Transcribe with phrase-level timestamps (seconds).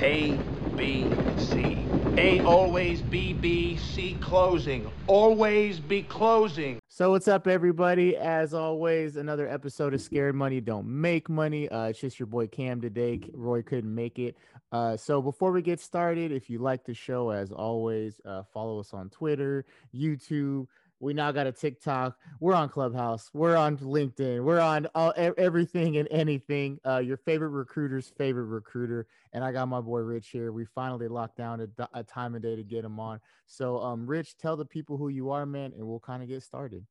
[0.00, 0.38] A,
[0.76, 1.76] B, C.
[2.16, 4.88] A always B, B, C closing.
[5.08, 6.78] Always be closing.
[6.88, 8.16] So what's up, everybody?
[8.16, 11.68] As always, another episode of Scared Money Don't Make Money.
[11.68, 13.20] Uh, it's just your boy Cam today.
[13.32, 14.36] Roy couldn't make it.
[14.70, 18.78] Uh, so before we get started, if you like the show, as always, uh, follow
[18.78, 20.68] us on Twitter, YouTube.
[21.00, 22.18] We now got a TikTok.
[22.40, 23.30] We're on Clubhouse.
[23.32, 24.42] We're on LinkedIn.
[24.42, 26.80] We're on all, everything and anything.
[26.84, 29.06] Uh, your favorite recruiter's favorite recruiter.
[29.32, 30.50] And I got my boy Rich here.
[30.50, 33.20] We finally locked down a time and day to get him on.
[33.46, 36.42] So, um, Rich, tell the people who you are, man, and we'll kind of get
[36.42, 36.84] started.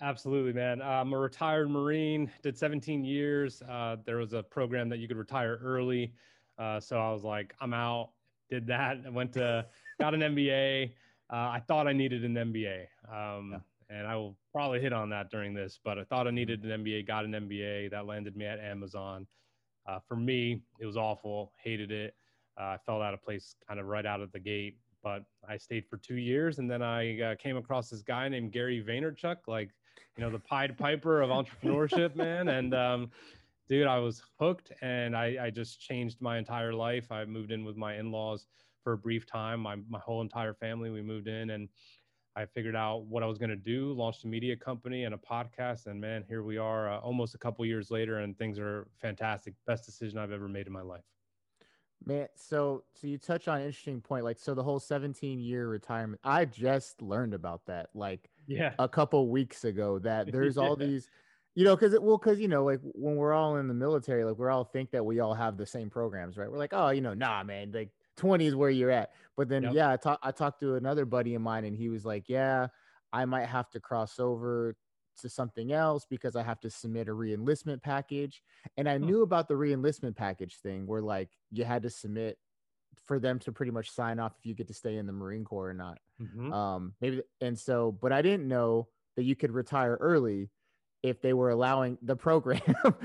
[0.00, 0.80] Absolutely, man.
[0.80, 3.62] I'm a retired Marine, did 17 years.
[3.62, 6.14] Uh, there was a program that you could retire early.
[6.58, 8.10] Uh, so I was like, I'm out,
[8.48, 8.98] did that.
[9.06, 9.66] I went to,
[10.00, 10.92] got an MBA.
[11.30, 12.86] Uh, I thought I needed an MBA.
[13.10, 13.58] Um, yeah.
[13.90, 16.82] And I will probably hit on that during this, but I thought I needed an
[16.82, 17.90] MBA, got an MBA.
[17.90, 19.26] That landed me at Amazon.
[19.86, 22.14] Uh, for me, it was awful, hated it.
[22.58, 25.56] Uh, I felt out of place kind of right out of the gate but I
[25.56, 29.38] stayed for two years, and then I uh, came across this guy named Gary Vaynerchuk,
[29.46, 29.70] like
[30.16, 32.48] you know the Pied Piper of entrepreneurship, man.
[32.48, 33.10] And um,
[33.68, 37.10] dude, I was hooked, and I, I just changed my entire life.
[37.10, 38.46] I moved in with my in-laws
[38.84, 39.60] for a brief time.
[39.60, 41.68] My my whole entire family we moved in, and
[42.34, 43.92] I figured out what I was going to do.
[43.92, 47.38] Launched a media company and a podcast, and man, here we are, uh, almost a
[47.38, 49.54] couple years later, and things are fantastic.
[49.66, 51.04] Best decision I've ever made in my life.
[52.04, 55.68] Man, so so you touch on an interesting point, like so the whole 17 year
[55.68, 56.20] retirement.
[56.24, 61.10] I just learned about that like yeah a couple weeks ago that there's all these,
[61.54, 64.24] you know, because it well, because you know, like when we're all in the military,
[64.24, 66.50] like we're all think that we all have the same programs, right?
[66.50, 69.10] We're like, oh, you know, nah, man, like 20 is where you're at.
[69.36, 69.74] But then yep.
[69.74, 72.68] yeah, I talked I talked to another buddy of mine and he was like, Yeah,
[73.12, 74.74] I might have to cross over
[75.20, 78.42] to something else because I have to submit a reenlistment package.
[78.76, 82.38] And I knew about the reenlistment package thing where like you had to submit
[83.04, 85.44] for them to pretty much sign off if you get to stay in the Marine
[85.44, 85.98] Corps or not.
[86.20, 86.52] Mm-hmm.
[86.52, 90.50] Um, maybe and so, but I didn't know that you could retire early
[91.02, 92.60] if they were allowing the program.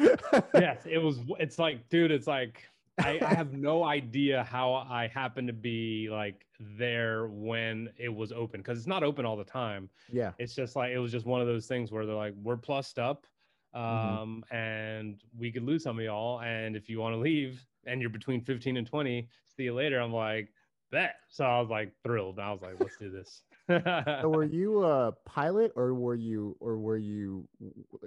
[0.54, 1.20] yes, it was.
[1.40, 2.64] It's like, dude, it's like
[3.00, 8.32] I, I, have no idea how I happened to be like there when it was
[8.32, 9.90] open because it's not open all the time.
[10.12, 10.32] Yeah.
[10.40, 12.98] It's just like it was just one of those things where they're like, we're plussed
[12.98, 13.28] up
[13.76, 14.20] mm-hmm.
[14.20, 14.56] um, mm-hmm.
[14.56, 16.42] and we could lose some of y'all.
[16.42, 20.00] And if you want to leave and you're between 15 and 20, see you later.
[20.00, 20.50] I'm like,
[20.92, 21.16] bet.
[21.30, 22.40] So I was like thrilled.
[22.40, 23.44] I was like, let's do this.
[23.68, 27.48] So were you a pilot or were you or were you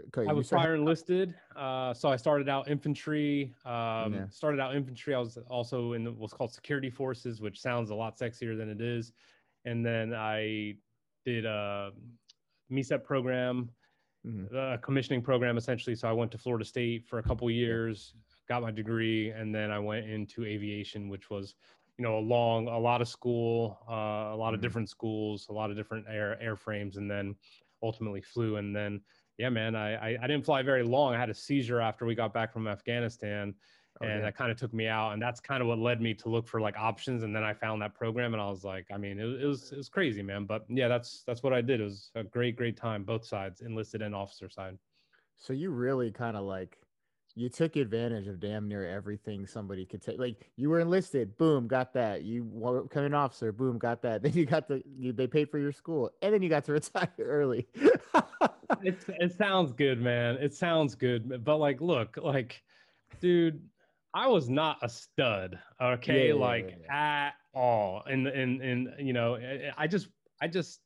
[0.08, 1.34] okay, I was prior enlisted.
[1.56, 3.54] Uh, so I started out infantry.
[3.64, 4.28] Um, yeah.
[4.30, 5.14] started out infantry.
[5.14, 8.68] I was also in the, what's called security forces, which sounds a lot sexier than
[8.68, 9.12] it is.
[9.64, 10.76] And then I
[11.24, 11.92] did a
[12.72, 13.70] MECEP program,
[14.26, 14.56] mm-hmm.
[14.56, 15.94] a commissioning program essentially.
[15.94, 18.14] So I went to Florida State for a couple years,
[18.48, 21.54] got my degree, and then I went into aviation, which was
[22.00, 24.62] you know, along a lot of school, uh, a lot of mm-hmm.
[24.62, 27.36] different schools, a lot of different air airframes, and then
[27.82, 28.56] ultimately flew.
[28.56, 29.02] And then,
[29.36, 31.14] yeah, man, I, I, I didn't fly very long.
[31.14, 33.54] I had a seizure after we got back from Afghanistan,
[34.00, 34.20] oh, and yeah.
[34.22, 35.12] that kind of took me out.
[35.12, 37.22] And that's kind of what led me to look for like options.
[37.22, 39.70] And then I found that program, and I was like, I mean, it, it was
[39.70, 40.46] it was crazy, man.
[40.46, 41.82] But yeah, that's that's what I did.
[41.82, 44.78] It was a great great time, both sides, enlisted and officer side.
[45.36, 46.78] So you really kind of like
[47.34, 50.18] you took advantage of damn near everything somebody could take.
[50.18, 52.22] Like you were enlisted, boom, got that.
[52.22, 54.22] You were coming officer, boom, got that.
[54.30, 56.72] Then you got the you, they paid for your school, and then you got to
[56.80, 57.66] retire early.
[58.82, 60.36] it it sounds good, man.
[60.36, 62.62] It sounds good, but like, look, like,
[63.20, 63.60] dude,
[64.14, 67.26] I was not a stud, okay, yeah, like yeah, yeah.
[67.26, 68.02] at all.
[68.06, 69.38] And and and you know,
[69.76, 70.08] I just
[70.40, 70.80] I just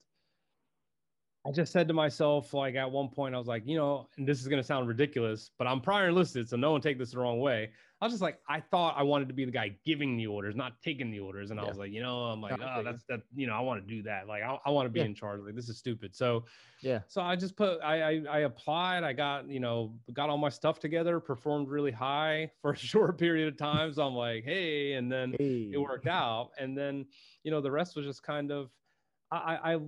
[1.47, 4.27] I just said to myself, like at one point, I was like, you know, and
[4.27, 7.19] this is gonna sound ridiculous, but I'm prior enlisted, so no one take this the
[7.19, 7.71] wrong way.
[8.00, 10.54] I was just like, I thought I wanted to be the guy giving the orders,
[10.54, 11.50] not taking the orders.
[11.50, 11.65] And yeah.
[11.65, 13.94] I was like, you know, I'm like, oh, that's that, you know, I want to
[13.94, 14.28] do that.
[14.28, 15.06] Like, I, I want to be yeah.
[15.06, 15.41] in charge.
[15.41, 16.15] Like, this is stupid.
[16.15, 16.44] So,
[16.83, 16.99] yeah.
[17.06, 19.04] So I just put, I, I, I applied.
[19.04, 23.16] I got, you know, got all my stuff together, performed really high for a short
[23.16, 23.91] period of time.
[23.94, 25.71] So I'm like, hey, and then hey.
[25.72, 26.51] it worked out.
[26.59, 27.07] And then,
[27.42, 28.71] you know, the rest was just kind of,
[29.33, 29.78] I, I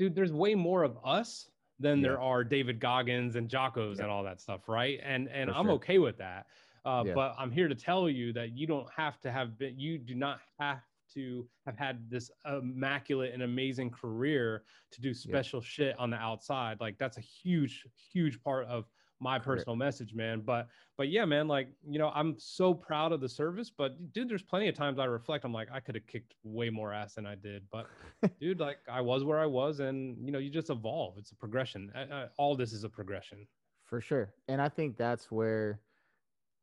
[0.00, 2.08] dude, there's way more of us than yeah.
[2.08, 4.04] there are David Goggins and Jocko's yeah.
[4.04, 4.98] and all that stuff, right?
[5.04, 5.72] And and For I'm sure.
[5.72, 6.46] okay with that.
[6.86, 7.12] Uh, yeah.
[7.14, 10.14] But I'm here to tell you that you don't have to have been, you do
[10.14, 10.80] not have
[11.12, 14.62] to have had this immaculate and amazing career
[14.92, 16.80] to do special shit on the outside.
[16.80, 18.86] Like that's a huge, huge part of
[19.20, 20.40] my personal message, man.
[20.40, 23.70] But but yeah, man, like you know, I'm so proud of the service.
[23.70, 25.44] But dude, there's plenty of times I reflect.
[25.44, 27.64] I'm like, I could have kicked way more ass than I did.
[27.70, 27.86] But
[28.40, 31.18] dude, like I was where I was, and you know, you just evolve.
[31.18, 31.92] It's a progression.
[32.36, 33.46] all this is a progression.
[33.84, 35.80] For sure, and I think that's where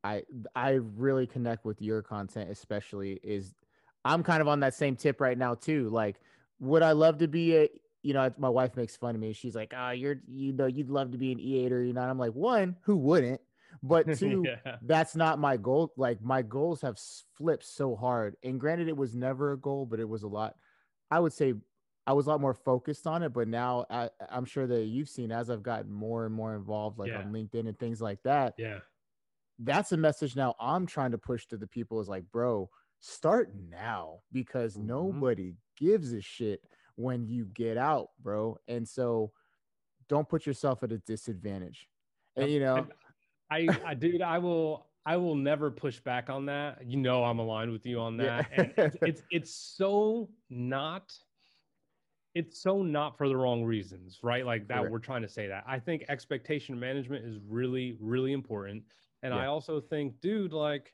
[0.04, 0.22] I
[0.54, 3.54] I really connect with your content, especially is
[4.04, 5.88] I'm kind of on that same tip right now too.
[5.90, 6.20] Like,
[6.60, 7.68] would I love to be a
[8.02, 9.32] you know, my wife makes fun of me.
[9.32, 12.02] She's like, "Ah, oh, you're you know, you'd love to be an E8er, you know."
[12.02, 13.40] And I'm like, one, who wouldn't?
[13.82, 14.76] But two, yeah.
[14.82, 15.92] that's not my goal.
[15.96, 16.98] Like my goals have
[17.36, 18.34] flipped so hard.
[18.42, 20.56] And granted, it was never a goal, but it was a lot.
[21.10, 21.52] I would say
[22.06, 23.34] I was a lot more focused on it.
[23.34, 26.98] But now I, am sure that you've seen as I've gotten more and more involved,
[26.98, 27.18] like yeah.
[27.18, 28.54] on LinkedIn and things like that.
[28.56, 28.78] Yeah,
[29.58, 33.52] that's a message now I'm trying to push to the people is like, bro, start
[33.70, 34.86] now because mm-hmm.
[34.86, 36.62] nobody gives a shit
[36.98, 38.58] when you get out, bro.
[38.66, 39.30] And so
[40.08, 41.88] don't put yourself at a disadvantage.
[42.36, 42.86] And you know,
[43.50, 46.84] I, I dude, I will I will never push back on that.
[46.84, 48.48] You know, I'm aligned with you on that.
[48.50, 48.60] Yeah.
[48.62, 51.12] and it's, it's it's so not
[52.34, 54.44] it's so not for the wrong reasons, right?
[54.44, 54.92] Like that Correct.
[54.92, 55.64] we're trying to say that.
[55.66, 58.82] I think expectation management is really really important.
[59.22, 59.42] And yeah.
[59.42, 60.92] I also think, dude, like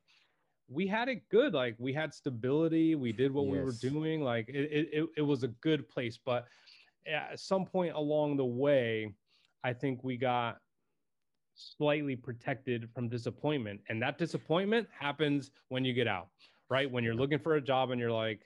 [0.69, 1.55] we had it good.
[1.55, 2.95] Like we had stability.
[2.95, 3.53] We did what yes.
[3.53, 4.23] we were doing.
[4.23, 6.19] Like it, it, it was a good place.
[6.25, 6.47] But
[7.07, 9.15] at some point along the way,
[9.63, 10.59] I think we got
[11.55, 13.81] slightly protected from disappointment.
[13.89, 16.29] And that disappointment happens when you get out,
[16.69, 16.91] right?
[16.91, 18.41] When you're looking for a job and you're like,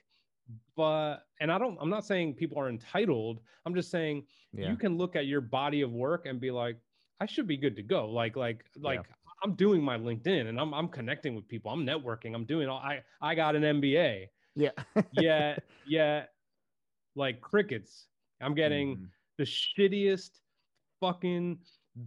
[0.75, 3.39] but, and I don't, I'm not saying people are entitled.
[3.65, 4.69] I'm just saying yeah.
[4.69, 6.77] you can look at your body of work and be like,
[7.19, 8.09] I should be good to go.
[8.09, 9.15] Like, like, like yeah.
[9.43, 11.71] I'm doing my LinkedIn and I'm I'm connecting with people.
[11.71, 12.35] I'm networking.
[12.35, 14.27] I'm doing all I I got an MBA.
[14.55, 14.71] Yeah.
[15.13, 15.57] yeah.
[15.87, 16.25] Yeah.
[17.15, 18.07] Like crickets.
[18.41, 19.05] I'm getting mm.
[19.37, 20.31] the shittiest
[20.99, 21.59] fucking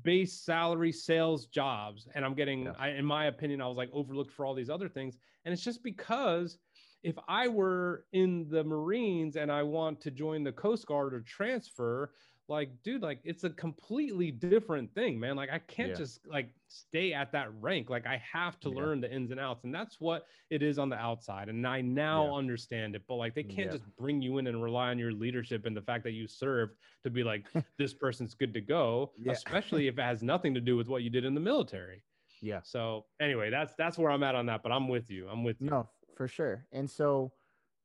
[0.02, 2.08] base salary sales jobs.
[2.14, 2.72] And I'm getting, yeah.
[2.78, 5.16] I, in my opinion, I was like overlooked for all these other things.
[5.44, 6.58] And it's just because
[7.02, 11.20] if I were in the Marines and I want to join the Coast Guard or
[11.20, 12.12] transfer,
[12.52, 15.94] like dude like it's a completely different thing man like i can't yeah.
[15.94, 18.76] just like stay at that rank like i have to yeah.
[18.76, 21.80] learn the ins and outs and that's what it is on the outside and i
[21.80, 22.32] now yeah.
[22.34, 25.64] understand it but like they can't just bring you in and rely on your leadership
[25.64, 27.46] and the fact that you served to be like
[27.78, 31.08] this person's good to go especially if it has nothing to do with what you
[31.08, 32.02] did in the military
[32.42, 35.42] yeah so anyway that's that's where i'm at on that but i'm with you i'm
[35.42, 37.32] with you no for sure and so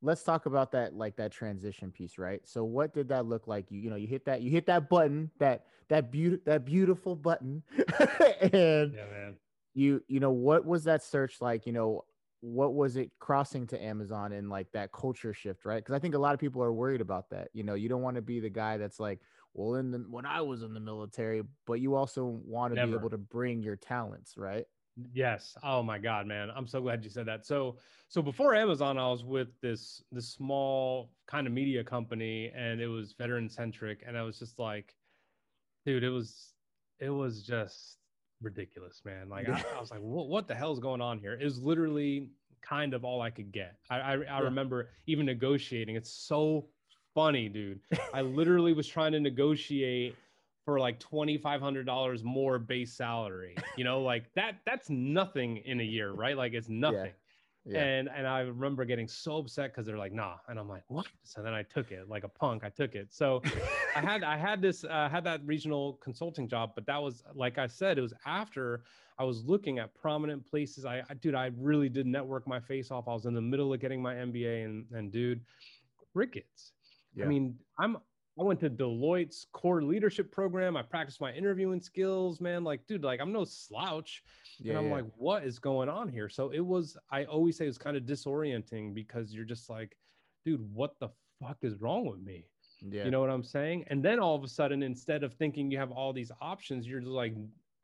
[0.02, 2.42] let's talk about that like that transition piece right?
[2.46, 3.72] So what did that look like?
[3.72, 7.16] You you know you hit that you hit that button that that beautiful that beautiful
[7.16, 7.64] button
[8.42, 9.36] and yeah, man.
[9.74, 11.66] you you know what was that search like?
[11.66, 12.06] You know
[12.42, 15.84] what was it crossing to amazon and like that culture shift right?
[15.84, 17.74] Because i think a lot of people are worried about that you know?
[17.74, 19.20] You don't want to be the guy that's like
[19.56, 22.94] well in the when i was in the military but you also want to be
[22.94, 24.66] able to bring your talents right
[25.14, 25.56] Yes.
[25.64, 26.50] Oh my God, man.
[26.56, 27.46] I'm so glad you said that.
[27.46, 27.78] So,
[28.08, 32.88] so before Amazon, I was with this this small kind of media company, and it
[32.88, 34.96] was veteran centric, and I was just like,
[35.86, 36.54] dude, it was
[37.00, 37.98] it was just
[38.42, 39.30] ridiculous, man.
[39.30, 41.34] Like I, I was like, what what the hell is going on here?
[41.34, 42.30] It was literally
[42.62, 43.76] kind of all I could get.
[43.90, 44.40] I I, I yeah.
[44.40, 45.96] remember even negotiating.
[45.96, 46.68] It's so
[47.14, 47.80] funny, dude.
[48.14, 50.16] I literally was trying to negotiate
[50.68, 56.12] for like $2500 more base salary you know like that that's nothing in a year
[56.12, 56.36] right?
[56.36, 57.06] Like it's nothing.
[57.06, 57.12] Yeah.
[57.70, 57.84] Yeah.
[57.84, 61.08] and and i remember getting so upset because they're like nah and i'm like what?
[61.24, 63.14] So then i took it like a punk i took it.
[63.14, 63.42] So
[63.96, 67.58] i had i had this uh, had that regional consulting job but that was like
[67.58, 68.84] i said it was after
[69.20, 70.84] i was looking at prominent places.
[70.84, 73.08] I, I dude i really did network my face off.
[73.08, 75.40] I was in the middle of getting my mba and and dude
[76.14, 76.74] crickets.
[77.18, 77.26] Yeah.
[77.26, 77.98] I mean, I'm
[78.40, 80.78] I went to Deloitte's core leadership program.
[80.78, 82.64] I practiced my interviewing skills, man.
[82.64, 84.24] Like, dude, like I'm no slouch.
[84.60, 84.96] Yeah, and I'm yeah.
[84.96, 86.30] like, what is going on here?
[86.30, 89.98] So it was, I always say it was kind of disorienting because you're just like,
[90.46, 91.10] dude, what the
[91.42, 92.46] fuck is wrong with me?
[92.82, 93.06] Yeah.
[93.06, 93.86] You know what I'm saying?
[93.88, 97.00] And then all of a sudden, instead of thinking you have all these options, you're
[97.00, 97.34] just like,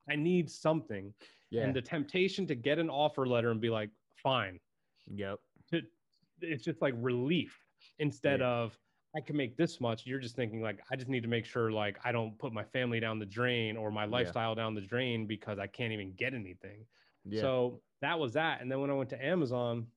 [0.09, 1.13] I need something.
[1.49, 1.63] Yeah.
[1.63, 4.59] And the temptation to get an offer letter and be like, fine.
[5.07, 5.39] Yep.
[6.41, 7.57] it's just like relief
[7.99, 8.47] instead yeah.
[8.47, 8.77] of
[9.15, 10.05] I can make this much.
[10.05, 12.63] You're just thinking like, I just need to make sure like I don't put my
[12.63, 14.63] family down the drain or my lifestyle yeah.
[14.63, 16.85] down the drain because I can't even get anything.
[17.25, 17.41] Yeah.
[17.41, 18.61] So that was that.
[18.61, 19.87] And then when I went to Amazon,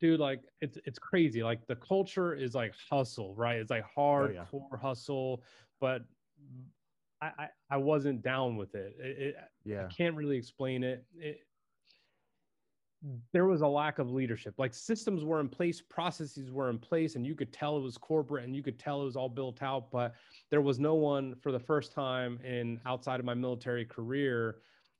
[0.00, 1.42] dude, like it's it's crazy.
[1.42, 3.56] Like the culture is like hustle, right?
[3.56, 4.78] It's like hardcore oh, yeah.
[4.80, 5.42] hustle,
[5.80, 6.02] but
[7.22, 8.96] I, I, I wasn't down with it.
[8.98, 11.04] it, it yeah, I can't really explain it.
[11.16, 11.40] it
[13.32, 14.54] there was a lack of leadership.
[14.58, 17.96] Like systems were in place, processes were in place, and you could tell it was
[17.96, 20.14] corporate and you could tell it was all built out, but
[20.50, 24.56] there was no one for the first time in outside of my military career.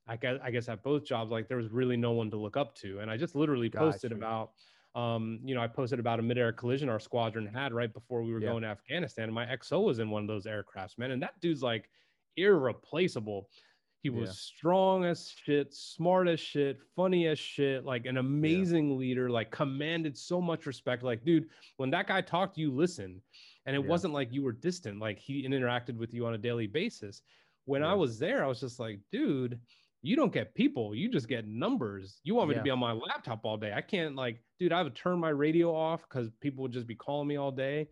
[0.09, 2.57] I guess, I guess at both jobs, like there was really no one to look
[2.57, 3.00] up to.
[3.00, 4.52] And I just literally posted about,
[4.95, 8.33] um, you know, I posted about a midair collision our squadron had right before we
[8.33, 8.49] were yeah.
[8.49, 9.26] going to Afghanistan.
[9.26, 11.12] And my XO was in one of those aircrafts, man.
[11.12, 11.90] And that dude's like
[12.37, 13.49] irreplaceable
[14.02, 14.35] He was yeah.
[14.35, 18.97] strong as shit, smart as shit, funny as shit, like an amazing yeah.
[18.97, 21.02] leader, like commanded so much respect.
[21.02, 23.21] Like, dude, when that guy talked, you listened.
[23.66, 23.88] And it yeah.
[23.88, 27.21] wasn't like you were distant, like he interacted with you on a daily basis.
[27.66, 29.61] When I was there, I was just like, dude,
[30.00, 32.21] you don't get people, you just get numbers.
[32.25, 33.75] You want me to be on my laptop all day.
[33.75, 36.95] I can't, like, dude, I would turn my radio off because people would just be
[36.95, 37.88] calling me all day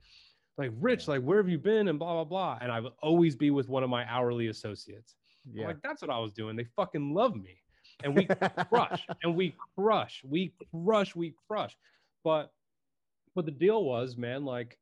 [0.56, 3.36] like rich like where have you been and blah blah blah and i would always
[3.36, 5.14] be with one of my hourly associates
[5.52, 5.62] yeah.
[5.62, 6.56] I'm like that's what I was doing.
[6.56, 7.62] They fucking love me,
[8.04, 8.26] and we
[8.68, 11.76] crush, and we crush, we crush, we crush.
[12.24, 12.52] But
[13.34, 14.78] but the deal was, man, like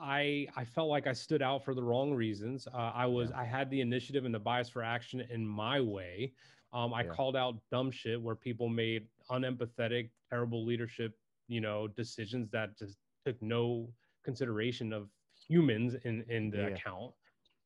[0.00, 2.66] I I felt like I stood out for the wrong reasons.
[2.72, 3.40] Uh, I was yeah.
[3.40, 6.32] I had the initiative and the bias for action in my way.
[6.72, 7.10] Um, I yeah.
[7.10, 11.16] called out dumb shit where people made unempathetic, terrible leadership,
[11.48, 12.96] you know, decisions that just
[13.26, 13.88] took no
[14.24, 15.08] consideration of
[15.48, 16.66] humans in in the yeah.
[16.68, 17.12] account.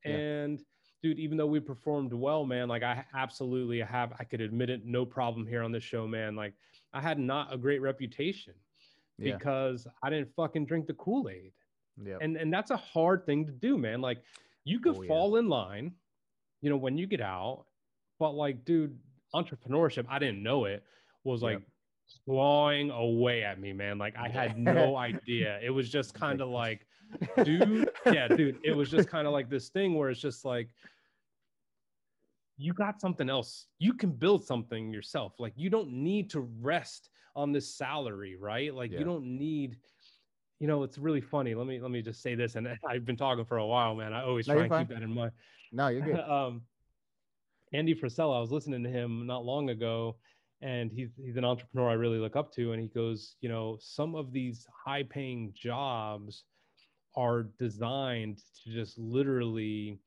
[0.04, 0.60] And
[1.04, 4.86] dude, even though we performed well, man, like I absolutely have, I could admit it,
[4.86, 6.34] no problem here on this show, man.
[6.34, 6.54] Like
[6.94, 8.54] I had not a great reputation
[9.18, 9.36] yeah.
[9.36, 11.52] because I didn't fucking drink the Kool Aid.
[12.02, 12.16] Yeah.
[12.22, 14.00] And and that's a hard thing to do, man.
[14.00, 14.22] Like
[14.64, 15.40] you could oh, fall yeah.
[15.40, 15.92] in line,
[16.62, 17.66] you know, when you get out,
[18.18, 18.98] but like, dude,
[19.34, 20.82] entrepreneurship, I didn't know it
[21.22, 21.68] was like yep.
[22.24, 23.98] clawing away at me, man.
[23.98, 25.60] Like I had no idea.
[25.62, 26.86] It was just kind of like,
[27.44, 28.58] dude, yeah, dude.
[28.64, 30.70] It was just kind of like this thing where it's just like,
[32.56, 33.66] you got something else.
[33.78, 35.34] You can build something yourself.
[35.38, 38.74] Like you don't need to rest on this salary, right?
[38.74, 39.00] Like yeah.
[39.00, 39.76] you don't need
[40.60, 41.54] you know, it's really funny.
[41.54, 44.12] Let me let me just say this and I've been talking for a while, man.
[44.12, 44.86] I always no, try and fine.
[44.86, 45.32] keep that in mind.
[45.72, 46.20] No, you're good.
[46.30, 46.62] um
[47.72, 50.16] Andy Frisella, I was listening to him not long ago
[50.62, 53.78] and he's he's an entrepreneur I really look up to and he goes, you know,
[53.80, 56.44] some of these high paying jobs
[57.16, 59.98] are designed to just literally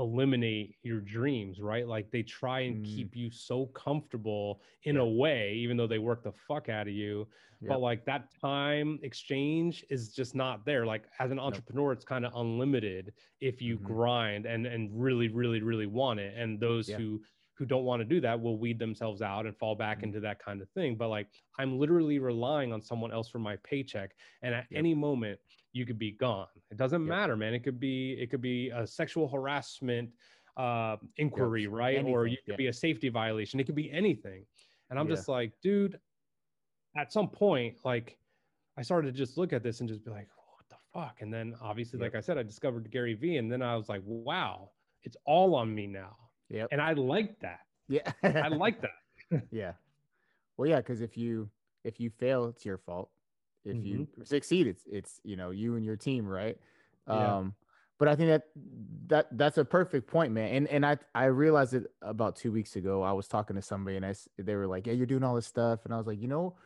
[0.00, 1.86] eliminate your dreams, right?
[1.86, 2.84] Like they try and mm.
[2.84, 5.02] keep you so comfortable in yeah.
[5.02, 7.28] a way, even though they work the fuck out of you.
[7.60, 7.68] Yep.
[7.68, 10.86] But like that time exchange is just not there.
[10.86, 13.86] Like as an entrepreneur, it's kind of unlimited if you mm-hmm.
[13.86, 16.34] grind and and really, really, really want it.
[16.36, 16.96] And those yeah.
[16.96, 17.20] who
[17.54, 20.06] who don't want to do that will weed themselves out and fall back mm-hmm.
[20.06, 20.96] into that kind of thing.
[20.96, 21.28] But like
[21.58, 24.12] I'm literally relying on someone else for my paycheck.
[24.42, 24.78] And at yep.
[24.78, 25.38] any moment,
[25.72, 26.46] you could be gone.
[26.70, 27.08] It doesn't yep.
[27.08, 27.54] matter, man.
[27.54, 30.10] It could be it could be a sexual harassment
[30.56, 31.72] uh, inquiry, yep.
[31.72, 31.96] right?
[31.96, 32.12] Anything.
[32.12, 32.56] Or you could yeah.
[32.56, 33.60] be a safety violation.
[33.60, 34.44] It could be anything.
[34.90, 35.14] And I'm yeah.
[35.14, 35.98] just like, dude,
[36.96, 38.18] at some point, like
[38.76, 41.22] I started to just look at this and just be like, what the fuck?
[41.22, 42.12] And then obviously, yep.
[42.12, 44.70] like I said, I discovered Gary Vee, and then I was like, wow,
[45.02, 46.16] it's all on me now.
[46.48, 46.66] Yeah.
[46.72, 47.60] And I like that.
[47.88, 48.10] Yeah.
[48.22, 49.42] I like that.
[49.50, 49.72] yeah.
[50.56, 51.48] Well, yeah, because if you
[51.84, 53.10] if you fail, it's your fault
[53.64, 53.86] if mm-hmm.
[53.86, 56.56] you succeed it's it's you know you and your team right
[57.08, 57.36] yeah.
[57.36, 57.54] um
[57.98, 58.44] but i think that
[59.06, 62.76] that that's a perfect point man and and i i realized it about two weeks
[62.76, 65.34] ago i was talking to somebody and i they were like yeah you're doing all
[65.34, 66.56] this stuff and i was like you know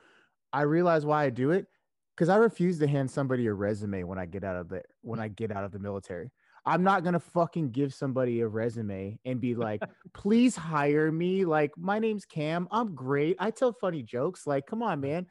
[0.52, 1.66] i realize why i do it
[2.14, 5.18] because i refuse to hand somebody a resume when i get out of the when
[5.18, 6.30] i get out of the military
[6.66, 9.82] I'm not gonna fucking give somebody a resume and be like,
[10.14, 11.44] please hire me.
[11.44, 12.68] Like, my name's Cam.
[12.70, 13.36] I'm great.
[13.38, 14.46] I tell funny jokes.
[14.46, 15.26] Like, come on, man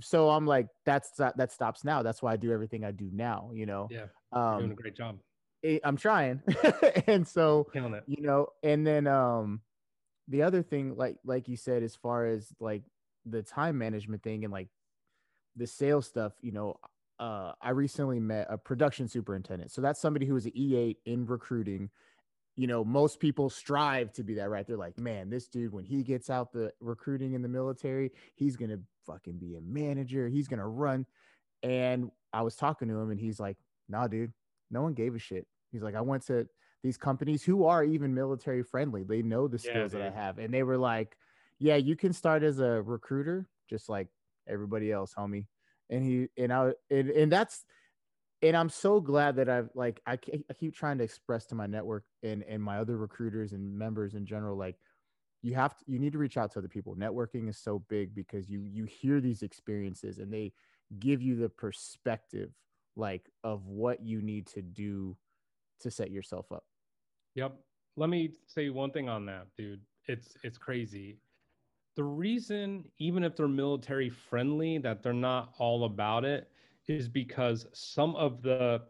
[0.00, 2.02] so I'm like, that's that stops now.
[2.02, 3.50] That's why I do everything I do now.
[3.54, 3.88] You know.
[3.90, 4.06] Yeah.
[4.32, 5.18] Um, doing a great job.
[5.82, 6.42] I'm trying,
[7.06, 7.68] and so
[8.06, 9.62] you know, and then um,
[10.28, 12.82] the other thing, like like you said, as far as like
[13.24, 14.68] the time management thing and like
[15.56, 16.76] the sales stuff, you know,
[17.18, 19.70] uh, I recently met a production superintendent.
[19.70, 21.90] So that's somebody who is an E8 in recruiting
[22.56, 24.66] you know, most people strive to be that, right?
[24.66, 28.56] They're like, man, this dude, when he gets out the recruiting in the military, he's
[28.56, 30.28] gonna fucking be a manager.
[30.28, 31.06] He's gonna run.
[31.62, 33.56] And I was talking to him, and he's like,
[33.88, 34.32] nah, dude,
[34.70, 35.46] no one gave a shit.
[35.72, 36.46] He's like, I went to
[36.82, 39.02] these companies who are even military friendly.
[39.02, 41.16] They know the skills yeah, that I have, and they were like,
[41.58, 44.08] yeah, you can start as a recruiter, just like
[44.48, 45.46] everybody else, homie.
[45.90, 47.64] And he and I and, and that's
[48.44, 50.18] and I'm so glad that I've like I,
[50.50, 54.14] I keep trying to express to my network and and my other recruiters and members
[54.14, 54.76] in general like
[55.42, 56.94] you have to you need to reach out to other people.
[56.94, 60.52] Networking is so big because you you hear these experiences and they
[60.98, 62.50] give you the perspective
[62.96, 65.16] like of what you need to do
[65.80, 66.64] to set yourself up.
[67.34, 67.56] Yep.
[67.96, 69.80] Let me say one thing on that, dude.
[70.06, 71.18] It's it's crazy.
[71.96, 76.50] The reason even if they're military friendly that they're not all about it
[76.88, 78.82] is because some of the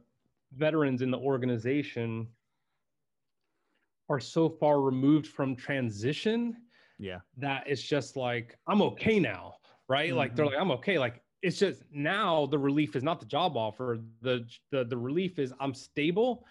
[0.57, 2.27] veterans in the organization
[4.09, 6.57] are so far removed from transition
[6.99, 9.55] yeah that it's just like i'm okay now
[9.89, 10.19] right mm-hmm.
[10.19, 10.55] like they're mm-hmm.
[10.55, 14.47] like i'm okay like it's just now the relief is not the job offer the
[14.71, 16.45] the, the relief is i'm stable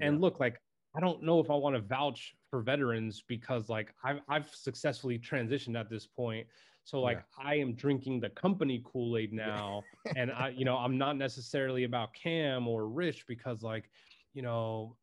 [0.00, 0.20] and yeah.
[0.20, 0.60] look like
[0.94, 5.18] I don't know if I want to vouch for veterans because like I've I've successfully
[5.18, 6.46] transitioned at this point.
[6.84, 7.50] So like yeah.
[7.50, 9.82] I am drinking the company Kool-Aid now.
[10.16, 13.90] and I, you know, I'm not necessarily about Cam or Rich because like,
[14.34, 14.96] you know,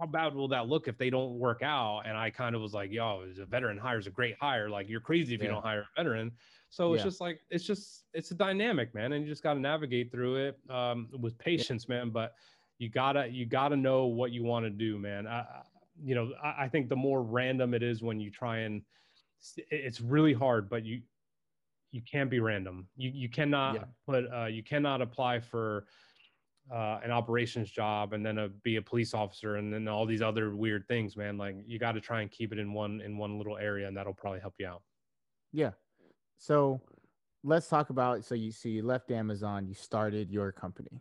[0.00, 2.02] how bad will that look if they don't work out?
[2.04, 4.68] And I kind of was like, yo, a veteran hire is a great hire.
[4.68, 5.46] Like you're crazy if yeah.
[5.46, 6.32] you don't hire a veteran.
[6.68, 7.04] So it's yeah.
[7.04, 10.36] just like it's just it's a dynamic, man, and you just got to navigate through
[10.36, 11.96] it um, with patience, yeah.
[11.96, 12.10] man.
[12.10, 12.32] But
[12.78, 15.26] you gotta you gotta know what you want to do, man.
[15.26, 15.44] I,
[16.02, 18.82] you know, I, I think the more random it is when you try and
[19.70, 21.02] it's really hard, but you
[21.92, 22.88] you can't be random.
[22.96, 23.84] You you cannot yeah.
[24.06, 25.86] put uh, you cannot apply for
[26.72, 30.22] uh, an operations job and then a, be a police officer and then all these
[30.22, 31.36] other weird things, man.
[31.36, 33.96] Like you got to try and keep it in one in one little area, and
[33.96, 34.82] that'll probably help you out.
[35.52, 35.72] Yeah,
[36.38, 36.80] so
[37.44, 41.00] let's talk about so you see you left Amazon, you started your company.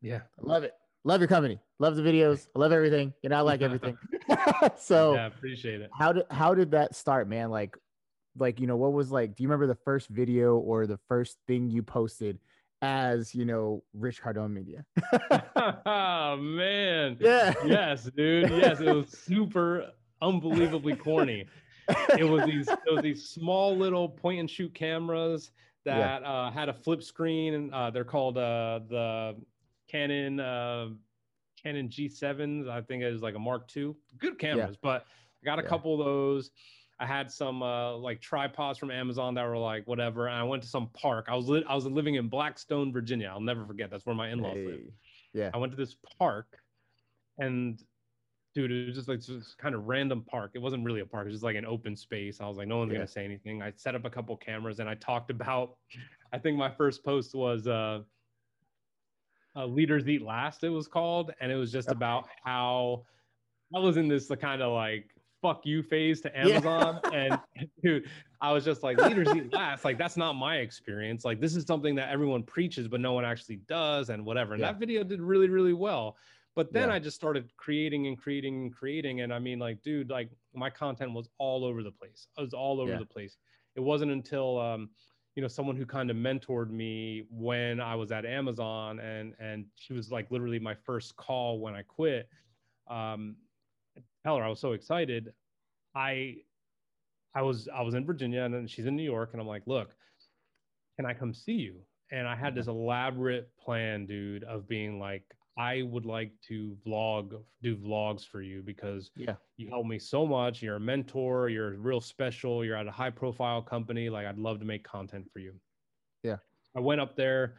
[0.00, 0.20] Yeah.
[0.38, 0.74] I love it.
[1.04, 1.58] Love your company.
[1.78, 2.48] Love the videos.
[2.54, 3.12] I love everything.
[3.22, 3.96] You know, I like everything.
[4.76, 5.90] so yeah, appreciate it.
[5.96, 7.50] How did how did that start, man?
[7.50, 7.76] Like
[8.38, 11.38] like you know, what was like, do you remember the first video or the first
[11.46, 12.38] thing you posted
[12.80, 14.84] as you know Rich Cardona Media?
[15.86, 17.16] oh man.
[17.20, 17.54] Yeah.
[17.64, 18.50] Yes, dude.
[18.50, 19.88] Yes, it was super
[20.20, 21.46] unbelievably corny
[22.18, 25.50] it was these it was these small little point and shoot cameras
[25.84, 26.28] that yeah.
[26.28, 29.36] uh, had a flip screen and uh, they're called uh, the
[29.88, 30.88] Canon uh,
[31.62, 32.68] Canon G7s.
[32.68, 33.94] I think it was like a Mark II.
[34.18, 34.76] Good cameras, yeah.
[34.82, 35.06] but
[35.42, 35.68] I got a yeah.
[35.68, 36.50] couple of those.
[37.02, 40.28] I had some uh, like tripods from Amazon that were like whatever.
[40.28, 41.26] And I went to some park.
[41.28, 43.28] I was li- I was living in Blackstone, Virginia.
[43.28, 43.90] I'll never forget.
[43.90, 44.66] That's where my in-laws hey.
[44.66, 44.80] live.
[45.34, 45.50] Yeah.
[45.52, 46.46] I went to this park,
[47.38, 47.82] and
[48.54, 50.52] dude, it was just like this kind of random park.
[50.54, 51.24] It wasn't really a park.
[51.24, 52.40] It was just like an open space.
[52.40, 52.98] I was like, no one's yeah.
[52.98, 53.62] gonna say anything.
[53.62, 55.74] I set up a couple cameras and I talked about.
[56.32, 58.00] I think my first post was uh,
[59.56, 61.96] uh "Leaders Eat Last." It was called, and it was just okay.
[61.96, 63.02] about how
[63.74, 65.08] I was in this kind of like
[65.42, 67.00] fuck you phase to Amazon.
[67.12, 67.38] Yeah.
[67.56, 68.08] and dude,
[68.40, 69.84] I was just like, leaders eat last.
[69.84, 71.24] Like, that's not my experience.
[71.24, 74.54] Like, this is something that everyone preaches, but no one actually does, and whatever.
[74.54, 74.72] And yeah.
[74.72, 76.16] that video did really, really well.
[76.54, 76.94] But then yeah.
[76.94, 79.22] I just started creating and creating and creating.
[79.22, 82.28] And I mean, like, dude, like my content was all over the place.
[82.38, 83.36] I was all over the place.
[83.74, 84.90] It wasn't until um,
[85.34, 89.64] you know, someone who kind of mentored me when I was at Amazon and and
[89.76, 92.28] she was like literally my first call when I quit.
[92.90, 93.36] Um,
[94.24, 95.32] tell her I was so excited.
[95.94, 96.36] I
[97.34, 99.62] I was I was in Virginia and then she's in New York and I'm like,
[99.66, 99.90] look,
[100.96, 101.76] can I come see you?
[102.10, 105.24] And I had this elaborate plan, dude, of being like,
[105.58, 110.26] I would like to vlog, do vlogs for you because yeah, you helped me so
[110.26, 110.62] much.
[110.62, 111.48] You're a mentor.
[111.48, 112.64] You're real special.
[112.64, 114.08] You're at a high profile company.
[114.08, 115.54] Like I'd love to make content for you.
[116.22, 116.36] Yeah.
[116.74, 117.56] I went up there,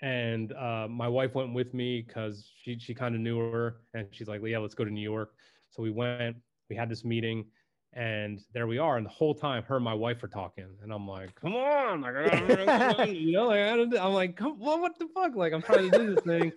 [0.00, 4.06] and uh, my wife went with me because she she kind of knew her, and
[4.10, 5.34] she's like, yeah, let's go to New York.
[5.74, 6.36] So we went.
[6.70, 7.44] We had this meeting.
[7.92, 8.96] And there we are.
[8.96, 10.66] And the whole time, her and my wife are talking.
[10.82, 12.00] And I'm like, come on.
[12.00, 15.36] Like, you know, like, I'm like, come on, what the fuck?
[15.36, 16.52] Like, I'm trying to do this thing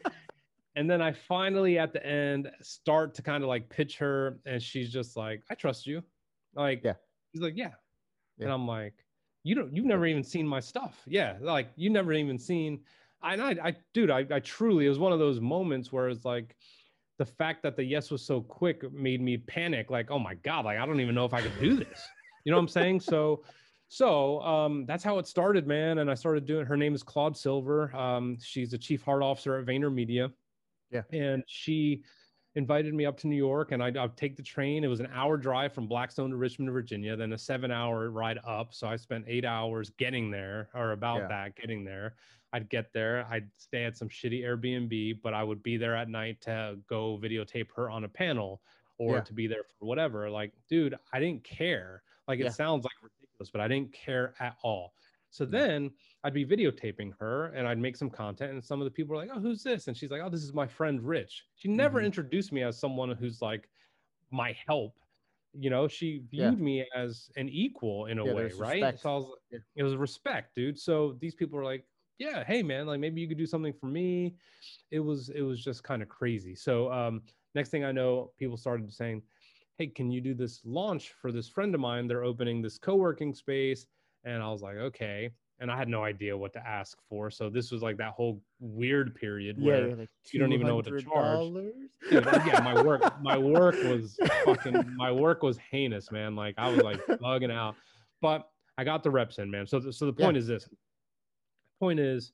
[0.77, 4.61] and then I finally at the end start to kind of like pitch her, and
[4.61, 6.03] she's just like, "I trust you."
[6.53, 6.93] Like, yeah.
[7.33, 7.71] She's like, yeah.
[8.37, 8.45] yeah.
[8.45, 8.93] And I'm like,
[9.43, 9.75] "You don't.
[9.75, 11.01] You've never even seen my stuff.
[11.07, 11.37] Yeah.
[11.41, 12.81] Like, you never even seen."
[13.23, 16.23] And I, I, dude, I, I truly, it was one of those moments where it's
[16.23, 16.55] like,
[17.17, 19.89] the fact that the yes was so quick made me panic.
[19.89, 22.07] Like, oh my god, like I don't even know if I could do this.
[22.45, 23.01] You know what I'm saying?
[23.01, 23.43] So.
[23.89, 25.99] So um, that's how it started, man.
[25.99, 26.65] And I started doing.
[26.65, 27.95] Her name is Claude Silver.
[27.95, 30.29] Um, she's the chief heart officer at VaynerMedia.
[30.91, 31.03] Yeah.
[31.13, 32.03] And she
[32.57, 34.83] invited me up to New York and I'd, I'd, take the train.
[34.83, 38.39] It was an hour drive from Blackstone to Richmond, Virginia, then a seven hour ride
[38.45, 38.73] up.
[38.73, 41.27] So I spent eight hours getting there or about yeah.
[41.27, 42.15] that, getting there.
[42.53, 46.09] I'd get there, I'd stay at some shitty Airbnb, but I would be there at
[46.09, 48.61] night to go videotape her on a panel
[48.97, 49.21] or yeah.
[49.21, 50.29] to be there for whatever.
[50.29, 52.01] Like, dude, I didn't care.
[52.27, 52.49] Like, it yeah.
[52.49, 54.93] sounds like ridiculous, but I didn't care at all.
[55.37, 55.91] So then
[56.23, 59.21] I'd be videotaping her and I'd make some content, and some of the people were
[59.21, 61.99] like, "Oh, who's this?" And she's like, "Oh, this is my friend Rich." She never
[61.99, 62.07] mm-hmm.
[62.07, 63.69] introduced me as someone who's like
[64.31, 64.95] my help.
[65.53, 66.63] You know, she viewed yeah.
[66.63, 68.99] me as an equal in a yeah, way, right?
[68.99, 69.59] So I was, yeah.
[69.75, 70.79] it was respect, dude.
[70.79, 71.85] So these people were like,
[72.17, 74.35] "Yeah, hey man, like maybe you could do something for me."
[74.89, 76.55] It was it was just kind of crazy.
[76.55, 77.21] So um,
[77.53, 79.21] next thing I know, people started saying,
[79.77, 82.07] "Hey, can you do this launch for this friend of mine?
[82.07, 83.85] They're opening this co-working space."
[84.27, 85.31] And I was like, okay.
[85.59, 87.31] And I had no idea what to ask for.
[87.31, 90.75] So this was like that whole weird period where yeah, like you don't even know
[90.75, 91.51] what to charge.
[92.11, 96.35] Dude, yeah, my work, my work was fucking, my work was heinous, man.
[96.35, 97.75] Like I was like bugging out,
[98.21, 99.65] but I got the reps in, man.
[99.65, 100.41] So, so the point yeah.
[100.41, 100.69] is this.
[101.79, 102.33] Point is,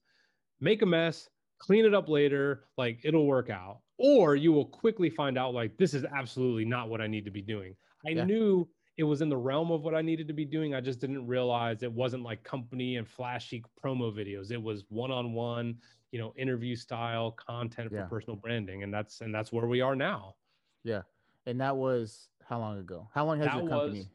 [0.59, 1.29] make a mess,
[1.59, 3.79] clean it up later, like it'll work out.
[3.97, 7.31] Or you will quickly find out like this is absolutely not what I need to
[7.31, 7.75] be doing.
[8.05, 8.25] I yeah.
[8.25, 10.75] knew it was in the realm of what I needed to be doing.
[10.75, 14.51] I just didn't realize it wasn't like company and flashy promo videos.
[14.51, 15.77] It was one-on-one,
[16.11, 18.05] you know, interview style content for yeah.
[18.05, 18.83] personal branding.
[18.83, 20.35] And that's and that's where we are now.
[20.83, 21.01] Yeah.
[21.47, 23.09] And that was how long ago?
[23.13, 24.09] How long has that your company?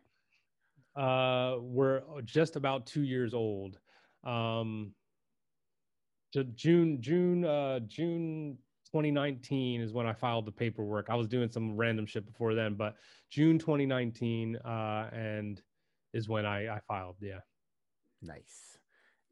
[0.96, 3.78] Was, uh we're just about two years old.
[4.24, 4.92] Um
[6.54, 8.58] June, June, uh June
[8.92, 11.10] 2019 is when I filed the paperwork.
[11.10, 12.96] I was doing some random shit before then, but
[13.30, 15.60] June 2019 uh, and
[16.12, 17.16] is when I, I filed.
[17.20, 17.40] Yeah.
[18.22, 18.78] Nice.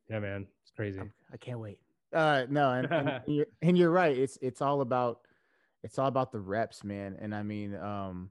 [0.08, 0.46] Yeah, man.
[0.62, 1.00] It's crazy.
[1.00, 1.78] I'm, I can not wait.
[2.12, 4.16] Uh, no, and, and, you're, and you're right.
[4.16, 5.20] It's, it's all about,
[5.82, 7.16] it's all about the reps, man.
[7.20, 8.30] And I mean, um,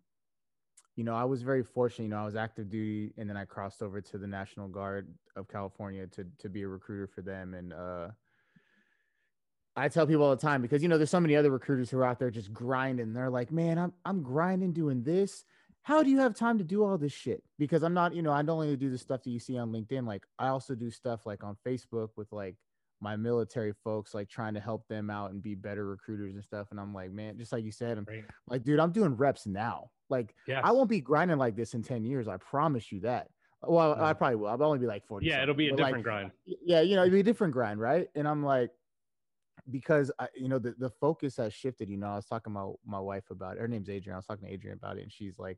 [0.95, 2.05] you know, I was very fortunate.
[2.05, 5.13] You know, I was active duty, and then I crossed over to the National Guard
[5.35, 7.53] of California to to be a recruiter for them.
[7.53, 8.07] And uh,
[9.75, 11.97] I tell people all the time because you know there's so many other recruiters who
[11.99, 13.13] are out there just grinding.
[13.13, 15.43] They're like, man, I'm I'm grinding doing this.
[15.83, 17.43] How do you have time to do all this shit?
[17.59, 19.71] Because I'm not, you know, I don't only do the stuff that you see on
[19.71, 20.07] LinkedIn.
[20.07, 22.55] Like I also do stuff like on Facebook with like
[23.01, 26.67] my military folks, like trying to help them out and be better recruiters and stuff.
[26.71, 28.07] And I'm like, man, just like you said, I'm
[28.47, 29.91] like, dude, I'm doing reps now.
[30.09, 30.61] Like yes.
[30.63, 32.27] I won't be grinding like this in 10 years.
[32.27, 33.27] I promise you that.
[33.61, 34.17] Well, I mm.
[34.17, 34.47] probably will.
[34.47, 35.25] I'll only be like 40.
[35.25, 36.31] Yeah, it'll be a different like, grind.
[36.45, 38.07] Yeah, you know, it'll be a different grind, right?
[38.15, 38.71] And I'm like,
[39.71, 42.77] because I, you know the, the focus has shifted you know i was talking about
[42.85, 43.61] my, wife about it.
[43.61, 45.57] her name's adrian i was talking to adrian about it and she's like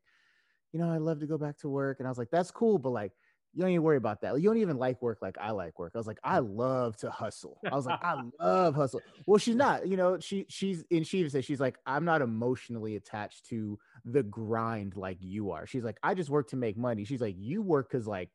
[0.72, 2.78] you know i love to go back to work and i was like that's cool
[2.78, 3.12] but like
[3.58, 4.40] you don't even worry about that.
[4.40, 5.94] You don't even like work like i like work.
[5.96, 6.56] I was like i mm.
[6.56, 7.58] love to hustle.
[7.70, 9.02] I was like i love hustle.
[9.26, 12.22] Well she's not you know she she's and she even said she's like i'm not
[12.22, 15.66] emotionally attached to the grind like you are.
[15.66, 17.04] She's like i just work to make money.
[17.04, 18.30] She's like you work because like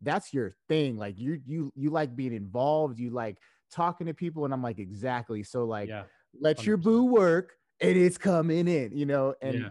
[0.00, 3.38] that's your thing like you you you like being involved you like
[3.72, 6.04] talking to people and i'm like exactly so like yeah,
[6.40, 9.68] let your boo work and it's coming in you know and yeah.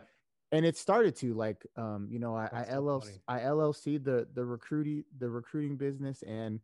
[0.51, 3.21] and it started to like um you know i That's i llc funny.
[3.27, 6.59] i llc the the recruiting the recruiting business and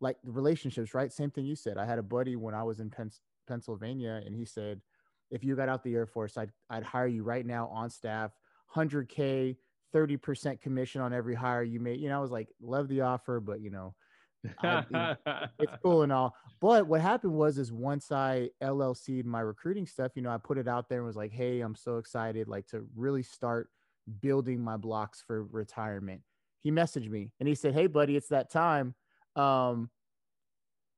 [0.00, 2.80] like the relationships right same thing you said i had a buddy when i was
[2.80, 3.10] in Pen-
[3.48, 4.80] pennsylvania and he said
[5.30, 8.30] if you got out the air force i'd i'd hire you right now on staff
[8.74, 9.56] 100k
[9.94, 13.40] 30% commission on every hire you made you know i was like love the offer
[13.40, 13.94] but you know
[14.62, 15.16] I,
[15.58, 16.34] it's cool and all.
[16.60, 20.58] But what happened was, is once I LLC'd my recruiting stuff, you know, I put
[20.58, 23.68] it out there and was like, "Hey, I'm so excited, like to really start
[24.20, 26.22] building my blocks for retirement."
[26.62, 28.94] He messaged me and he said, "Hey, buddy, it's that time.
[29.34, 29.90] Um,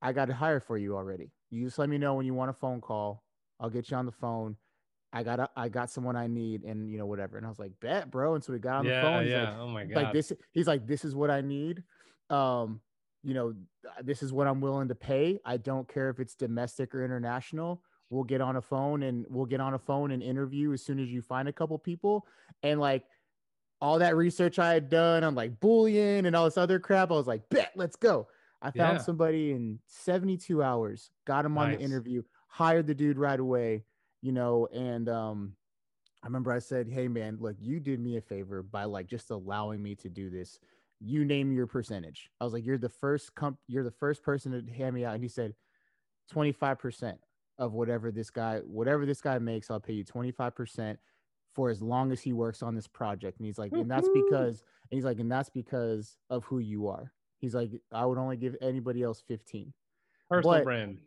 [0.01, 1.31] I got to hire for you already.
[1.49, 3.23] You just let me know when you want a phone call.
[3.59, 4.55] I'll get you on the phone."
[5.11, 7.59] I got a, I got someone I need and you know whatever and I was
[7.59, 9.67] like bet bro and so we got on yeah, the phone he's yeah like, oh
[9.67, 11.83] my god like this he's like this is what I need
[12.29, 12.79] um
[13.23, 13.53] you know,
[14.03, 15.39] this is what I'm willing to pay.
[15.45, 17.81] I don't care if it's domestic or international.
[18.09, 20.99] We'll get on a phone and we'll get on a phone and interview as soon
[20.99, 22.25] as you find a couple people.
[22.63, 23.03] And like
[23.81, 27.15] all that research I had done on like Boolean and all this other crap, I
[27.15, 28.27] was like, bet, let's go.
[28.61, 29.03] I found yeah.
[29.03, 33.85] somebody in 72 hours, got him on the interview, hired the dude right away,
[34.21, 35.53] you know, and um
[36.21, 39.29] I remember I said, Hey man, look, you did me a favor by like just
[39.29, 40.59] allowing me to do this
[40.99, 42.29] you name your percentage.
[42.39, 45.15] I was like, you're the first comp, you're the first person to hand me out.
[45.15, 45.53] And he said,
[46.33, 47.15] 25%
[47.57, 50.97] of whatever this guy, whatever this guy makes, I'll pay you 25%
[51.55, 53.39] for as long as he works on this project.
[53.39, 54.23] And he's like, and that's mm-hmm.
[54.23, 57.11] because, and he's like, and that's because of who you are.
[57.39, 59.73] He's like, I would only give anybody else 15.
[60.29, 60.99] Personal but brand.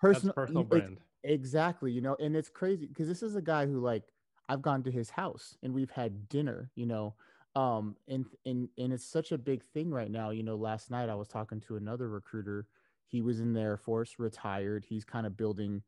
[0.00, 0.98] Personal, personal brand.
[1.24, 1.92] Exactly.
[1.92, 4.04] You know, and it's crazy because this is a guy who like
[4.48, 7.14] I've gone to his house and we've had dinner, you know,
[7.56, 11.08] um and and and it's such a big thing right now you know last night
[11.08, 12.66] i was talking to another recruiter
[13.08, 15.82] he was in the air force retired he's kind of building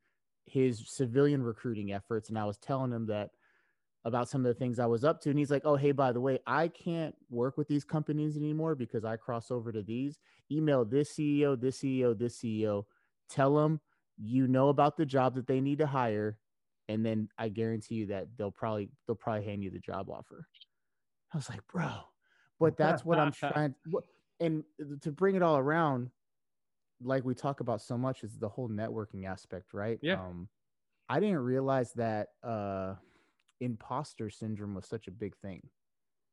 [0.45, 3.29] his civilian recruiting efforts and i was telling him that
[4.03, 6.11] about some of the things i was up to and he's like oh hey by
[6.11, 10.19] the way i can't work with these companies anymore because i cross over to these.
[10.51, 12.83] Email this ceo this ceo this ceo
[13.29, 13.79] tell them
[14.17, 16.37] you know about the job that they need to hire
[16.89, 20.45] and then i guarantee you that they'll probably they'll probably hand you the job offer
[21.33, 21.89] I was like, bro,
[22.59, 23.75] but that's what I'm trying.
[24.39, 24.63] And
[25.01, 26.09] to bring it all around,
[27.01, 29.99] like we talk about so much, is the whole networking aspect, right?
[30.01, 30.15] Yeah.
[30.15, 30.47] Um,
[31.09, 32.95] I didn't realize that uh,
[33.59, 35.61] imposter syndrome was such a big thing.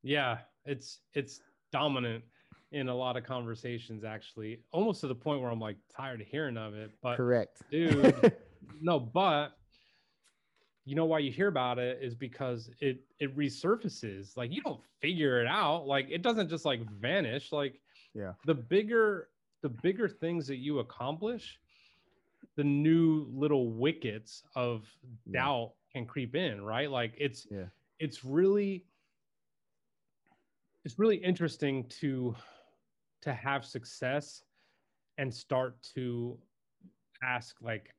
[0.03, 1.41] Yeah, it's it's
[1.73, 2.25] dominant
[2.73, 6.27] in a lot of conversations, actually, almost to the point where I'm like tired of
[6.27, 6.91] hearing of it.
[7.03, 8.33] But correct, dude.
[8.81, 9.53] no, but
[10.85, 14.81] you know why you hear about it is because it it resurfaces like you don't
[15.01, 17.81] figure it out like it doesn't just like vanish like
[18.15, 19.29] yeah the bigger
[19.63, 21.61] the bigger things that you accomplish
[22.57, 24.87] the new little wickets of
[25.33, 26.91] doubt can creep in, right?
[26.91, 27.67] Like it's Yeah.
[27.99, 28.87] it's really
[30.85, 32.35] it's really interesting to
[33.23, 34.45] to have success
[35.19, 36.39] and start to
[37.23, 37.95] ask like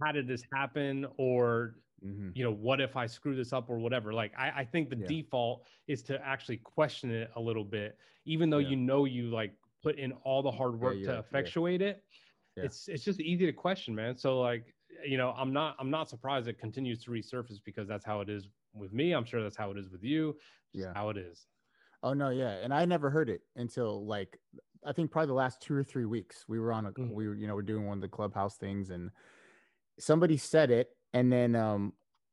[0.00, 2.36] how did this happen or Mhm.
[2.36, 4.96] you know what if i screw this up or whatever like i, I think the
[4.96, 5.06] Yeah.
[5.06, 8.70] default is to actually question it a little bit even though Yeah.
[8.70, 12.04] you know you like put in all the hard work yeah, to effectuate it
[12.56, 16.08] it's it's just easy to question man so like you know i'm not i'm not
[16.08, 19.56] surprised it continues to resurface because that's how it is with me i'm sure that's
[19.56, 20.38] how it is with you
[20.72, 20.92] Yeah.
[20.94, 21.46] how it is
[22.02, 24.38] Oh no, yeah, and I never heard it until like
[24.84, 26.46] I think probably the last two or three weeks.
[26.46, 27.12] We were on a Mm.
[27.14, 29.10] we were you know we're doing one of the clubhouse things, and
[29.98, 31.92] somebody said it, and then um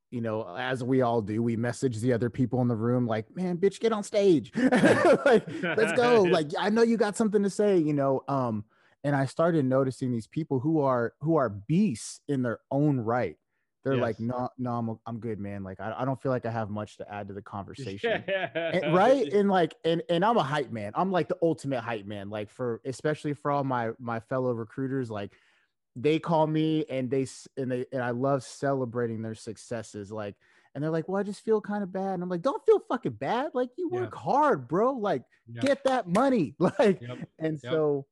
[0.10, 3.34] you know as we all do, we message the other people in the room like,
[3.36, 4.52] man, bitch, get on stage,
[5.26, 8.66] like let's go, like I know you got something to say, you know, um.
[9.04, 13.36] And I started noticing these people who are who are beasts in their own right.
[13.84, 15.64] They're like, no, no, I'm, I'm good, man.
[15.64, 18.50] Like, I, I don't feel like I have much to add to the conversation yeah
[18.56, 22.06] and, right and like and and i'm a hype man i'm like the ultimate hype
[22.06, 25.32] man like for especially for all my my fellow recruiters like
[25.96, 27.28] they call me and they
[27.58, 30.36] and they and i love celebrating their successes like
[30.74, 32.80] and they're like well i just feel kind of bad and i'm like don't feel
[32.88, 34.02] fucking bad like you Yeah.
[34.02, 35.24] work hard bro like
[35.54, 35.62] Yeah.
[35.62, 37.18] get that money like Yep.
[37.40, 37.72] and Yep.
[37.72, 38.06] so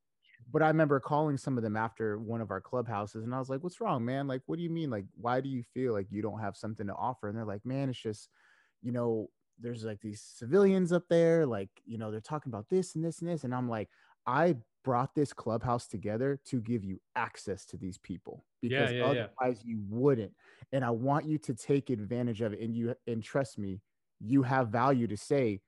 [0.52, 3.50] but i remember calling some of them after one of our clubhouses and i was
[3.50, 6.08] like what's wrong man like what do you mean like why do you feel like
[6.10, 8.30] you don't have something to offer and they're like man it's just
[8.82, 12.96] you know there's like these civilians up there like you know they're talking about this
[12.96, 13.90] and this and this and i'm like
[14.26, 19.28] i brought this clubhouse together to give you access to these people because yeah, yeah.
[19.40, 20.32] otherwise you wouldn't
[20.72, 23.82] and i want you to take advantage of it and you and trust me
[24.20, 25.60] you have value to say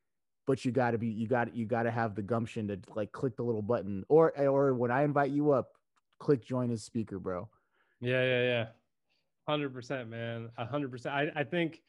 [0.48, 3.12] but you got to be you got you got to have the gumption to like
[3.12, 5.70] click the little button or or when i invite you up
[6.20, 7.50] click join as speaker bro
[8.00, 8.66] Yeah, yeah, yeah.
[9.48, 10.50] Hundred percent, man.
[10.58, 11.16] A hundred percent.
[11.16, 11.82] I, I think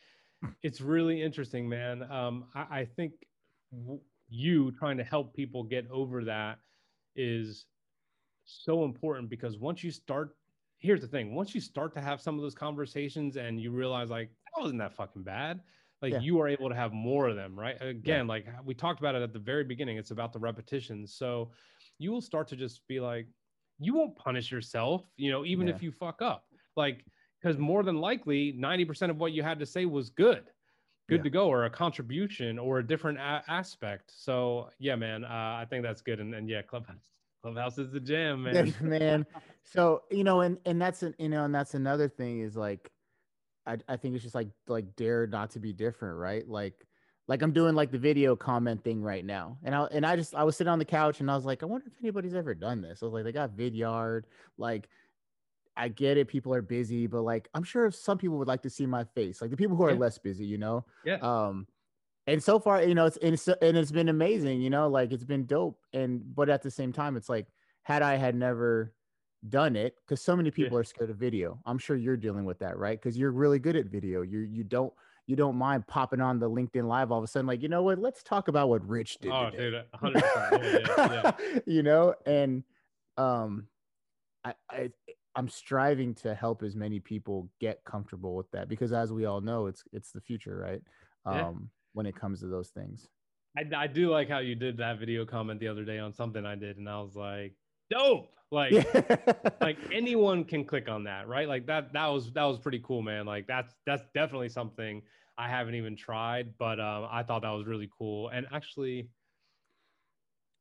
[0.63, 2.03] it's really interesting, man.
[2.11, 3.13] Um, I, I think
[3.73, 6.59] w- you trying to help people get over that
[7.17, 7.67] is
[8.45, 10.37] so important because once you start,
[10.79, 14.11] here's the thing: once you start to have some of those conversations and you realize
[14.11, 15.63] like that wasn't that fucking bad,
[16.01, 16.21] like Yeah.
[16.21, 17.81] you are able to have more of them, right?
[17.81, 21.15] Again, like we talked about it at the very beginning, it's about the repetitions.
[21.15, 21.53] So
[21.99, 23.29] you will start to just be like,
[23.79, 25.75] you won't punish yourself, you know, even Yeah.
[25.75, 26.47] if you fuck up,
[26.77, 27.05] like
[27.41, 30.51] because more than likely 90% of what you had to say was good
[31.09, 31.23] good Yeah.
[31.25, 35.29] to go or a contribution or a different a- aspect so yeah man uh,
[35.61, 36.97] i think that's good and, and yeah clubhouse
[37.43, 39.27] clubhouse is the jam man Yes, man.
[39.65, 42.91] So you know, and and that's an you know, and that's another thing is like,
[43.67, 46.47] I I think it's just like like dare not to be different, right?
[46.49, 46.87] Like
[47.29, 50.35] like I'm doing like the video comment thing right now, and I and I just
[50.35, 52.55] I was sitting on the couch and I was like, I wonder if anybody's ever
[52.55, 53.03] done this.
[53.03, 54.25] I was like, they got Vidyard,
[54.57, 54.89] like.
[55.77, 58.71] I get it, people are busy, but like I'm sure some people would like to
[58.71, 59.99] see my face, like the people who are Yeah.
[59.99, 60.85] less busy, you know.
[61.05, 61.67] yeah um
[62.29, 65.13] and so far you know it's and it's, and it's been amazing you know like
[65.13, 67.49] it's been dope and but at the same time it's like
[67.83, 68.95] had i had never
[69.49, 72.61] done it because so many people are scared of video i'm sure you're dealing with
[72.61, 74.93] that right because you're really good at video you you don't
[75.27, 77.83] you don't mind popping on the linkedin live all of a sudden like you know
[77.83, 79.71] what let's talk about what rich did oh today.
[79.71, 81.59] dude 100% yeah, yeah.
[81.67, 82.63] you know and
[83.17, 83.67] um
[84.45, 84.91] I, I
[85.37, 89.41] i'm striving to help as many people get comfortable with that because as we all
[89.41, 90.83] know it's it's the future right?
[91.27, 91.49] Yeah.
[91.49, 93.09] um when it comes to those things.
[93.57, 96.45] I, I do like how you did that video comment the other day on something
[96.47, 97.55] i did and i was like
[97.91, 98.31] dope!
[98.51, 98.73] Like
[99.61, 101.49] like anyone can click on that right?
[101.49, 103.27] Like that that was that was pretty cool man.
[103.27, 105.03] Like that's that's definitely something
[105.39, 108.29] i haven't even tried but um i thought that was really cool.
[108.29, 109.09] And actually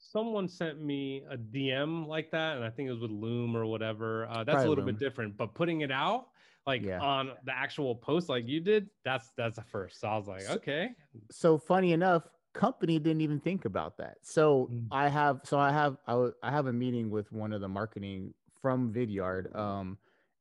[0.02, 3.66] someone sent me a dm like that and i think it was with loom or
[3.66, 4.96] whatever uh, that's Probably a little Loom.
[4.96, 6.28] bit different but putting it out
[6.68, 7.00] like Yeah.
[7.00, 10.42] on the actual post like you did that's that's a first so i was like
[10.42, 10.90] So- okay
[11.30, 14.88] so funny enough company didn't even think about that so Mm.
[14.92, 17.70] i have so i have I, w- I have a meeting with one of the
[17.70, 19.98] marketing from vidyard um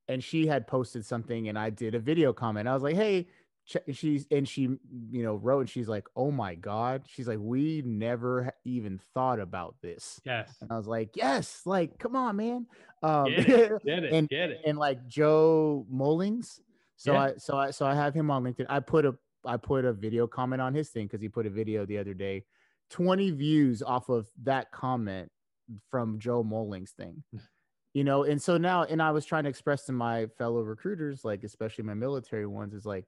[0.08, 3.28] and she had posted something and i did a video comment i was like hey
[3.92, 7.82] she's and she you know wrote and she's like oh my god she's like we
[7.86, 12.66] never even thought about this yes and i was like yes like come on man
[13.02, 16.60] um get it get it and get it and like Joe Mullings.
[16.96, 17.20] So Yeah.
[17.20, 18.66] I so I so I have him on LinkedIn.
[18.68, 21.50] I put a I put a video comment on his thing because he put a
[21.50, 22.44] video the other day.
[22.90, 25.30] 20 views off of that comment
[25.90, 27.22] from Joe Mullings thing.
[27.94, 31.24] You know, and so now and I was trying to express to my fellow recruiters,
[31.24, 33.06] like especially my military ones, is like,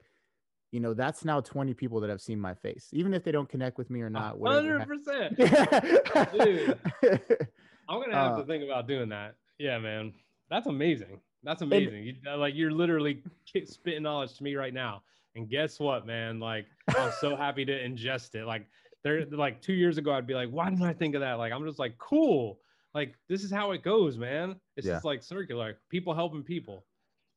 [0.73, 3.49] you know, that's now 20 people that have seen my face, even if they don't
[3.49, 4.39] connect with me or not.
[4.43, 5.37] Hundred percent.
[5.37, 6.79] Dude.
[7.89, 9.35] I'm gonna have Uh, to think about doing that.
[9.59, 10.15] Yeah, man,
[10.49, 11.21] that's amazing.
[11.43, 12.05] That's amazing.
[12.05, 13.23] You, uh, like you're literally
[13.65, 15.03] spitting knowledge to me right now.
[15.35, 16.41] And guess what, man?
[16.41, 18.47] Like I'm so happy to ingest it.
[18.47, 18.67] Like
[19.05, 21.35] there, like two years ago, I'd be like, why didn't I think of that?
[21.35, 22.61] Like I'm just like, cool.
[22.95, 24.57] Like this is how it goes, man.
[24.77, 24.95] It's yeah.
[24.95, 25.79] just like circular.
[25.91, 26.87] People helping people.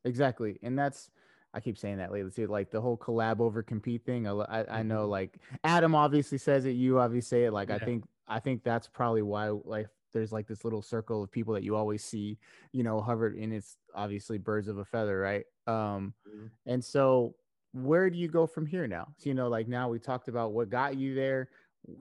[0.05, 1.09] Exactly, and that's
[1.55, 2.47] I keep saying that lately too.
[2.47, 4.27] Like the whole collab over compete thing.
[4.27, 5.11] I, I, I know mm-hmm.
[5.11, 6.71] like Adam obviously says it.
[6.71, 7.53] You obviously say it.
[7.53, 7.75] Like yeah.
[7.75, 11.53] I think I think that's probably why like there's like this little circle of people
[11.53, 12.37] that you always see,
[12.73, 15.45] you know, hovered in it's obviously birds of a feather, right?
[15.65, 16.47] Um, mm-hmm.
[16.65, 17.35] and so
[17.71, 19.07] where do you go from here now?
[19.17, 21.49] So, you know, like now we talked about what got you there,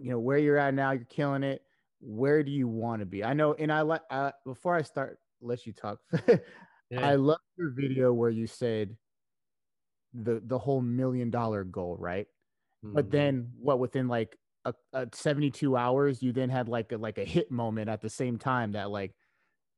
[0.00, 1.62] you know, where you're at now, you're killing it.
[2.00, 3.24] Where do you want to be?
[3.24, 5.98] I know, and I like uh, before I start, let you talk.
[6.28, 6.38] yeah.
[7.08, 8.94] I love your video where you said
[10.14, 12.26] the the whole million dollar goal, right?
[12.84, 12.94] Mm-hmm.
[12.94, 17.18] But then what within like a, a 72 hours, you then had like a like
[17.18, 19.12] a hit moment at the same time that like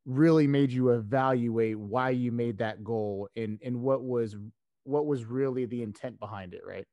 [0.05, 4.37] really made you evaluate why you made that goal and and what was
[4.85, 6.87] what was really the intent behind it, right?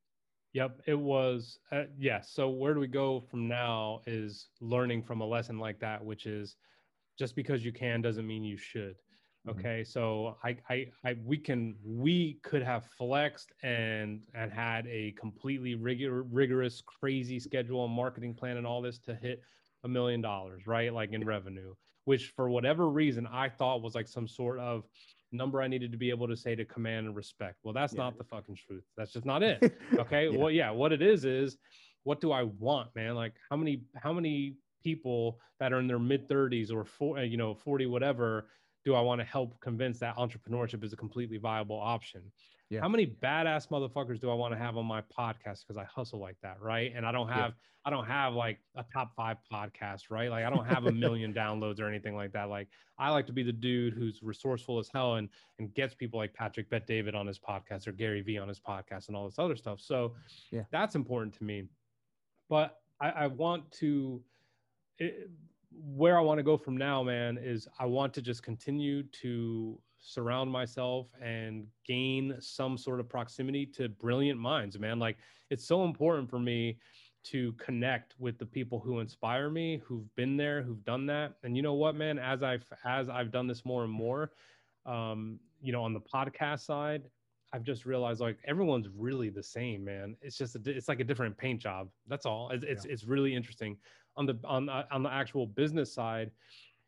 [0.53, 1.59] Yep, it was.
[1.71, 1.87] Uh, yes.
[1.99, 6.03] Yeah, so where do we go from now is learning from a lesson like that,
[6.03, 6.55] which is
[7.17, 8.95] just because you can doesn't mean you should.
[9.47, 9.59] Mm-hmm.
[9.59, 9.91] Okay, mm-hmm.
[9.91, 15.75] so I, I, I, we can, we could have flexed and and had a completely
[15.75, 19.41] rigor, rigorous, crazy schedule and marketing plan and all this to hit
[19.83, 20.93] a million dollars, right?
[20.93, 21.73] Like in revenue,
[22.05, 24.83] which for whatever reason I thought was like some sort of
[25.33, 27.57] number I needed to be able to say to command and respect.
[27.63, 28.03] Well, that's yeah.
[28.03, 28.83] not the fucking truth.
[28.95, 29.77] That's just not it.
[29.99, 30.29] Okay.
[30.29, 30.37] yeah.
[30.37, 31.57] Well, yeah, what it is is
[32.03, 33.15] what do I want, man?
[33.15, 37.37] Like how many, how many people that are in their mid 30s or four, you
[37.37, 38.47] know, 40, whatever
[38.85, 42.21] do I want to help convince that entrepreneurship is a completely viable option?
[42.69, 42.81] Yeah.
[42.81, 46.19] How many badass motherfuckers do I want to have on my podcast because I hustle
[46.19, 46.91] like that, right?
[46.95, 47.85] And I don't have yeah.
[47.85, 50.31] I don't have like a top five podcast, right?
[50.31, 52.49] Like I don't have a million downloads or anything like that.
[52.49, 56.19] Like I like to be the dude who's resourceful as hell and and gets people
[56.19, 59.25] like Patrick Bet David on his podcast or Gary Vee on his podcast and all
[59.25, 59.79] this other stuff.
[59.79, 60.13] So
[60.51, 61.65] yeah, that's important to me.
[62.49, 64.21] But I, I want to.
[64.97, 65.29] It,
[65.81, 69.79] where I want to go from now, man, is I want to just continue to
[69.99, 74.99] surround myself and gain some sort of proximity to brilliant minds, man.
[74.99, 75.17] Like
[75.49, 76.77] it's so important for me
[77.23, 81.35] to connect with the people who inspire me, who've been there, who've done that.
[81.43, 84.31] And you know what, man, as I've as I've done this more and more,
[84.85, 87.03] um, you know, on the podcast side,
[87.53, 90.15] I've just realized like everyone's really the same, man.
[90.21, 91.89] It's just a, it's like a different paint job.
[92.07, 92.49] That's all.
[92.49, 92.91] It's it's, yeah.
[92.91, 93.77] it's really interesting
[94.17, 96.31] on the on uh, on the actual business side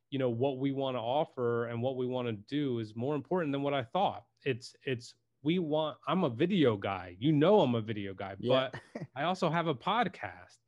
[0.09, 3.15] you know what we want to offer and what we want to do is more
[3.15, 7.61] important than what i thought it's it's we want i'm a video guy you know
[7.61, 8.69] i'm a video guy yeah.
[8.71, 10.59] but i also have a podcast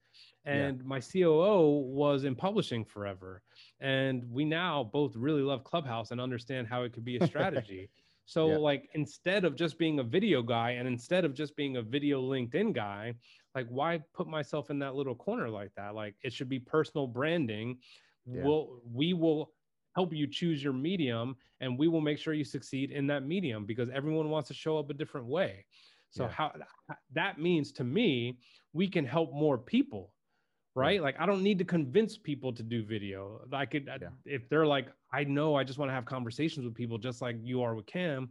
[0.46, 0.84] and yeah.
[0.86, 3.42] my coo was in publishing forever
[3.80, 7.90] and we now both really love clubhouse and understand how it could be a strategy
[8.28, 8.58] so yeah.
[8.58, 12.22] like instead of just being a video guy and instead of just being a video
[12.22, 13.14] linkedin guy
[13.56, 17.08] like why put myself in that little corner like that like it should be personal
[17.08, 17.78] branding
[18.26, 18.44] yeah.
[18.44, 19.52] we'll we will
[19.96, 23.66] help you choose your medium and we will make sure you succeed in that medium
[23.66, 25.66] because everyone wants to show up a different way
[26.12, 26.30] so yeah.
[26.30, 26.52] how
[27.14, 28.38] that means to me
[28.74, 30.14] we can help more people
[30.76, 34.10] right like i don't need to convince people to do video i could yeah.
[34.26, 34.88] if they're like
[35.18, 37.86] i know i just want to have conversations with people just like you are with
[37.86, 38.30] cam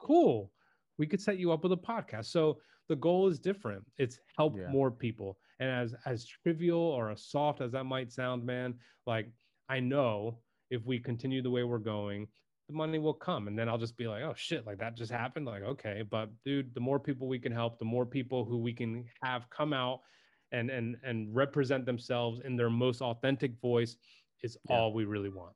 [0.00, 0.50] cool
[0.98, 2.58] we could set you up with a podcast so
[2.90, 3.84] the goal is different.
[3.98, 4.66] It's help yeah.
[4.68, 5.38] more people.
[5.60, 8.74] And as as trivial or as soft as that might sound, man,
[9.06, 9.30] like
[9.68, 10.40] I know
[10.70, 12.26] if we continue the way we're going,
[12.68, 13.46] the money will come.
[13.46, 15.46] And then I'll just be like, oh shit, like that just happened.
[15.46, 16.02] Like, okay.
[16.02, 19.48] But dude, the more people we can help, the more people who we can have
[19.50, 20.00] come out
[20.50, 23.96] and and and represent themselves in their most authentic voice
[24.42, 24.76] is yeah.
[24.76, 25.54] all we really want.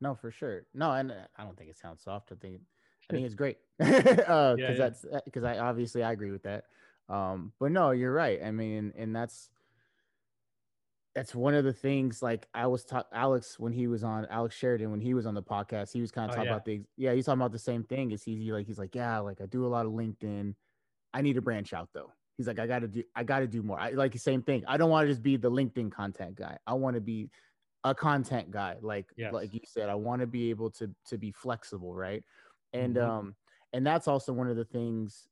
[0.00, 0.66] No, for sure.
[0.74, 2.30] No, and I don't think it sounds soft.
[2.32, 2.60] I think
[3.08, 4.76] I think it's great because uh, yeah, yeah.
[4.76, 6.64] that's because uh, I obviously I agree with that.
[7.08, 8.40] Um, but no, you're right.
[8.44, 9.50] I mean, and that's
[11.14, 12.22] that's one of the things.
[12.22, 15.34] Like I was talking Alex when he was on Alex Sheridan when he was on
[15.34, 16.54] the podcast, he was kind of oh, talking yeah.
[16.54, 18.10] about the yeah he's talking about the same thing.
[18.10, 20.54] Is he like he's like yeah like I do a lot of LinkedIn.
[21.14, 22.12] I need to branch out though.
[22.36, 23.80] He's like I got to do I got to do more.
[23.80, 24.62] I like the same thing.
[24.68, 26.58] I don't want to just be the LinkedIn content guy.
[26.66, 27.30] I want to be
[27.86, 29.32] a content guy like yes.
[29.32, 32.24] like you said i want to be able to to be flexible right
[32.72, 33.10] and mm-hmm.
[33.10, 33.34] um
[33.72, 35.28] and that's also one of the things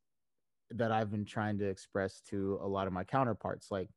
[0.70, 3.88] that I've been trying to express to a lot of my counterparts like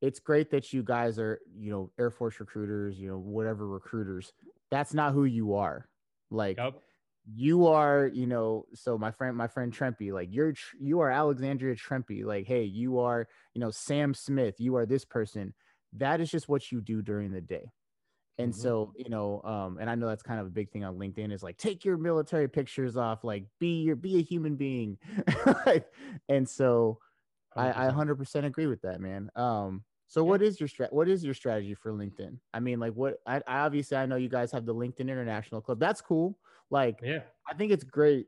[0.00, 4.32] it's great that you guys are you know air force recruiters you know whatever recruiters
[4.70, 5.88] that's not who you are
[6.30, 6.74] like yep.
[7.34, 11.74] you are you know so my friend my friend Trempy like you're you are Alexandria
[11.74, 15.54] Trempy like hey you are you know Sam Smith you are this person
[15.94, 17.70] that is just what you do during the day
[18.38, 18.54] And Mhm.
[18.54, 21.32] so, you know, um, and I know that's kind of a big thing on LinkedIn
[21.32, 24.98] is like take your military pictures off, like be your be a human being.
[26.28, 26.98] and so
[27.56, 27.86] I, I 100%.
[27.86, 29.30] 100% agree with that, man.
[29.36, 30.24] Um, so Yeah.
[30.24, 30.92] what is your strat?
[30.92, 32.38] What is your strategy for LinkedIn?
[32.52, 33.18] I mean, like, what?
[33.26, 35.80] I, I obviously I know you guys have the LinkedIn International Club.
[35.80, 36.38] That's cool.
[36.70, 37.24] Like, Yeah.
[37.48, 38.26] I think it's great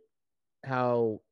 [0.65, 1.23] how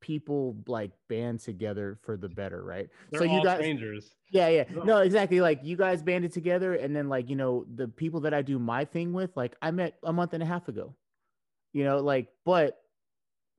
[0.00, 2.88] people like band together for the better, right?
[3.10, 4.14] They're so you guys, strangers.
[4.30, 4.98] yeah, yeah, No.
[4.98, 5.40] exactly.
[5.40, 8.58] Like you guys banded together, and then like you know the people that I do
[8.58, 10.94] my thing with, like I met a month and a half ago.
[11.72, 12.78] You know, like, but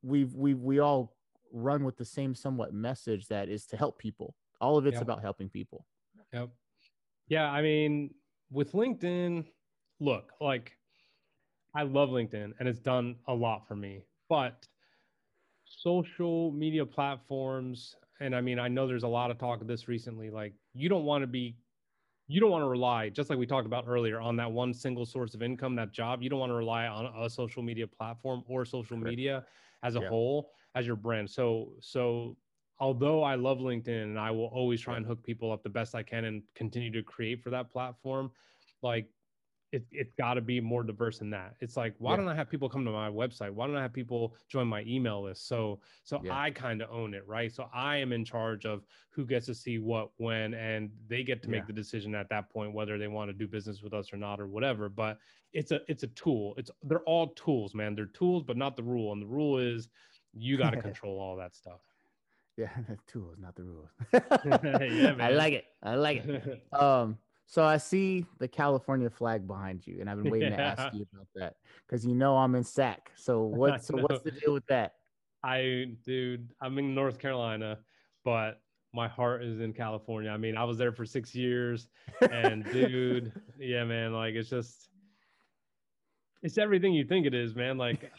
[0.01, 1.15] we've we we all
[1.51, 4.35] run with the same somewhat message that is to help people.
[4.61, 5.01] All of it's Yeah.
[5.01, 5.85] about helping people.
[6.33, 6.49] Yep.
[7.27, 8.13] Yeah, I mean,
[8.51, 9.45] with LinkedIn,
[9.99, 10.77] look, like
[11.75, 14.67] I love LinkedIn and it's done a lot for me, but
[15.69, 19.87] social media platforms, and I mean, I know there's a lot of talk of this
[19.87, 21.57] recently, like you don't want to be
[22.27, 25.05] you don't want to rely, just like we talked about earlier, on that one single
[25.05, 26.21] source of income, that job.
[26.21, 29.17] You don't want to rely on a social media platform or social Correct.
[29.17, 29.45] media
[29.83, 30.11] as a Yeah.
[30.11, 31.29] whole as your brand.
[31.29, 32.37] So, so
[32.79, 35.95] although I love LinkedIn and I will always try and hook people up the best
[35.95, 38.31] I can and continue to create for that platform,
[38.83, 39.11] like
[39.71, 41.55] it, it's got to be more diverse than that.
[41.59, 42.17] It's like, why Yeah.
[42.17, 43.51] don't I have people come to my website?
[43.51, 45.47] Why don't I have people join my email list?
[45.47, 46.35] So, so Yeah.
[46.35, 47.51] I kind of own it, right?
[47.51, 51.41] So I am in charge of who gets to see what, when, and they get
[51.43, 51.57] to Yeah.
[51.57, 54.17] make the decision at that point whether they want to do business with us or
[54.17, 54.89] not or whatever.
[54.89, 55.19] But
[55.53, 56.55] it's a it's a tool.
[56.57, 57.95] It's they're all tools, man.
[57.95, 59.13] They're tools, but not the rule.
[59.13, 59.89] And the rule is
[60.33, 61.81] you got to control all that stuff.
[62.57, 62.69] Yeah,
[63.07, 63.89] tools, not the rules.
[64.13, 65.65] I like it.
[65.81, 66.63] I like it.
[66.73, 67.17] Um,
[67.49, 71.03] so I see the California flag behind you, and I've been waiting to ask you
[71.11, 71.55] about that
[71.87, 73.11] because you know I'm in SAC.
[73.15, 73.83] So what?
[73.83, 74.93] So what's the deal with that?
[75.43, 77.79] I, dude, I'm in North Carolina,
[78.23, 78.61] but
[78.93, 80.29] my heart is in California.
[80.29, 81.87] I mean, I was there for six years,
[82.21, 84.89] and dude, yeah, man, like it's just,
[86.43, 87.79] it's everything you think it is, man.
[87.79, 88.11] Like,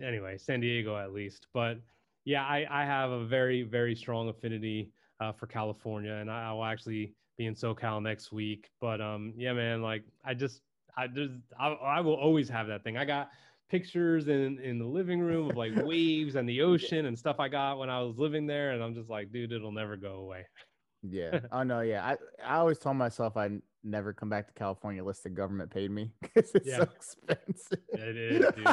[0.00, 1.80] anyway, San Diego at least, but
[2.24, 6.52] yeah, I, I have a very, very strong affinity uh, for California, and I, I
[6.52, 8.70] will actually be in SoCal next week.
[8.80, 10.62] But um, yeah, man, like I just,
[10.96, 12.96] I there's, I, I will always have that thing.
[12.96, 13.30] I got
[13.68, 17.48] pictures in in the living room of like waves and the ocean and stuff I
[17.48, 20.46] got when I was living there, and I'm just like, dude, it'll never go away.
[21.02, 21.40] Yeah.
[21.52, 21.80] Oh no.
[21.82, 22.04] Yeah.
[22.04, 25.90] I I always told myself I'd never come back to California unless the government paid
[25.90, 26.78] me because it's Yeah.
[26.78, 27.78] so expensive.
[27.92, 28.64] It is, dude.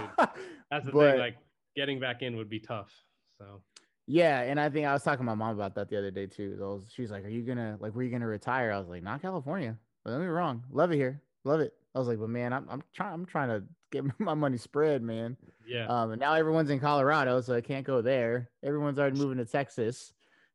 [0.72, 1.20] That's the But- thing.
[1.20, 1.38] Like
[1.76, 2.92] getting back in would be tough.
[3.40, 3.62] So
[4.06, 6.28] Yeah, and I think I was talking to my mom about that the other day
[6.28, 6.58] too.
[6.62, 7.96] I was, she's like, "Are you gonna like?
[7.96, 10.98] Were you gonna retire?" I was like, "Not California." But don't me wrong, love it
[10.98, 11.74] here, love it.
[11.96, 15.02] I was like, "But man, I'm I'm trying I'm trying to get my money spread,
[15.02, 18.50] man." yeah, Um, and now everyone's in Colorado, so I can't go there.
[18.62, 20.12] Everyone's already moving to Texas,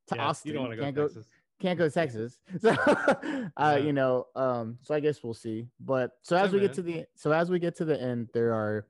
[0.08, 0.48] to yeah, Austin.
[0.48, 1.26] You don't want to go can't go Texas.
[1.58, 2.38] can't go to Texas.
[2.60, 3.76] So, uh, Yeah.
[3.78, 5.68] you know, um, so I guess we'll see.
[5.80, 6.66] But so as Yeah, we man.
[6.68, 8.86] get to the so as we get to the end, there are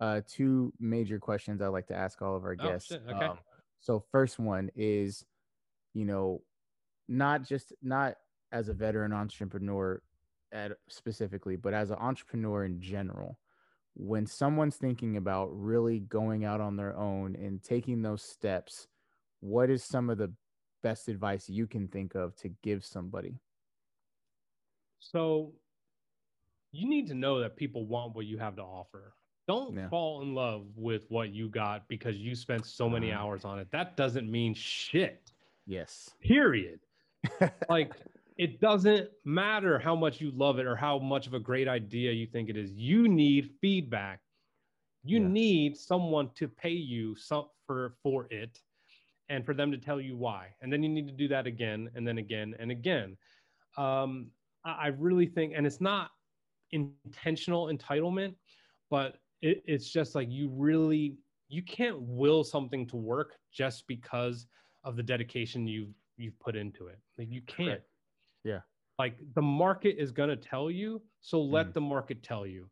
[0.00, 2.88] uh two major questions I'd like to ask all of our Oh, guests.
[2.88, 3.24] shit, okay.
[3.24, 3.38] Um,
[3.82, 5.24] so first one is,
[5.92, 6.42] you know,
[7.08, 8.14] not just not
[8.52, 10.00] as a veteran entrepreneur
[10.52, 13.38] at specifically, but as an entrepreneur in general.
[13.94, 18.86] When someone's thinking about really going out on their own and taking those steps,
[19.40, 20.32] what is some of the
[20.82, 23.34] best advice you can think of to give somebody?
[25.00, 25.54] So
[26.70, 29.14] you need to know that people want what you have to offer.
[29.48, 29.88] Don't Yeah.
[29.88, 33.18] fall in love with what you got because you spent so many Ah.
[33.20, 33.70] hours on it.
[33.70, 35.32] That doesn't mean shit.
[35.66, 36.14] Yes.
[36.20, 36.80] Period.
[37.68, 37.92] like
[38.38, 42.12] it doesn't matter how much you love it or how much of a great idea
[42.12, 42.72] you think it is.
[42.72, 44.20] You need feedback.
[45.04, 45.28] You Yeah.
[45.28, 48.62] need someone to pay you some for for it
[49.28, 50.54] and for them to tell you why.
[50.60, 53.16] And then you need to do that again and then again and again.
[53.76, 54.32] Um,
[54.64, 56.10] I, I really think, and it's not
[56.70, 58.36] intentional entitlement,
[58.90, 61.18] but it, it's just like you really
[61.48, 64.46] you can't will something to work just because
[64.84, 67.00] of the dedication you've you've put into it.
[67.18, 67.82] Like you can't.
[67.82, 67.90] Correct.
[68.44, 68.62] Yeah.
[68.98, 71.74] Like the market is gonna tell you, so let Mhm.
[71.74, 72.70] the market tell you.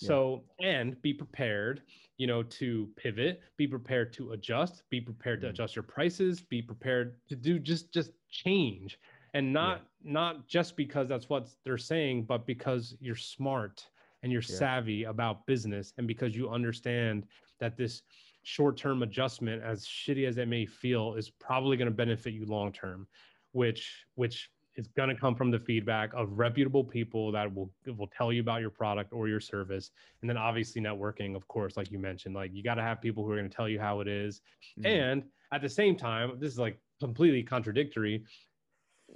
[0.00, 0.08] Yeah.
[0.08, 1.84] So and be prepared,
[2.18, 5.50] you know, to pivot, be prepared to adjust, be prepared to Mhm.
[5.50, 8.98] adjust your prices, be prepared to do just just change
[9.34, 13.88] and not not just because that's what they're saying, but because you're smart
[14.22, 14.56] and you're Yeah.
[14.56, 17.26] savvy about business and because you understand
[17.58, 18.02] that this
[18.44, 22.72] short-term adjustment as shitty as it may feel is probably going to benefit you long
[22.72, 23.06] term
[23.52, 28.08] which which is going to come from the feedback of reputable people that will will
[28.08, 29.90] tell you about your product or your service
[30.22, 33.24] and then obviously networking of course like you mentioned like you got to have people
[33.24, 34.40] who are going to tell you how it is
[34.80, 34.86] Mhm.
[34.86, 38.24] and at the same time this is like completely contradictory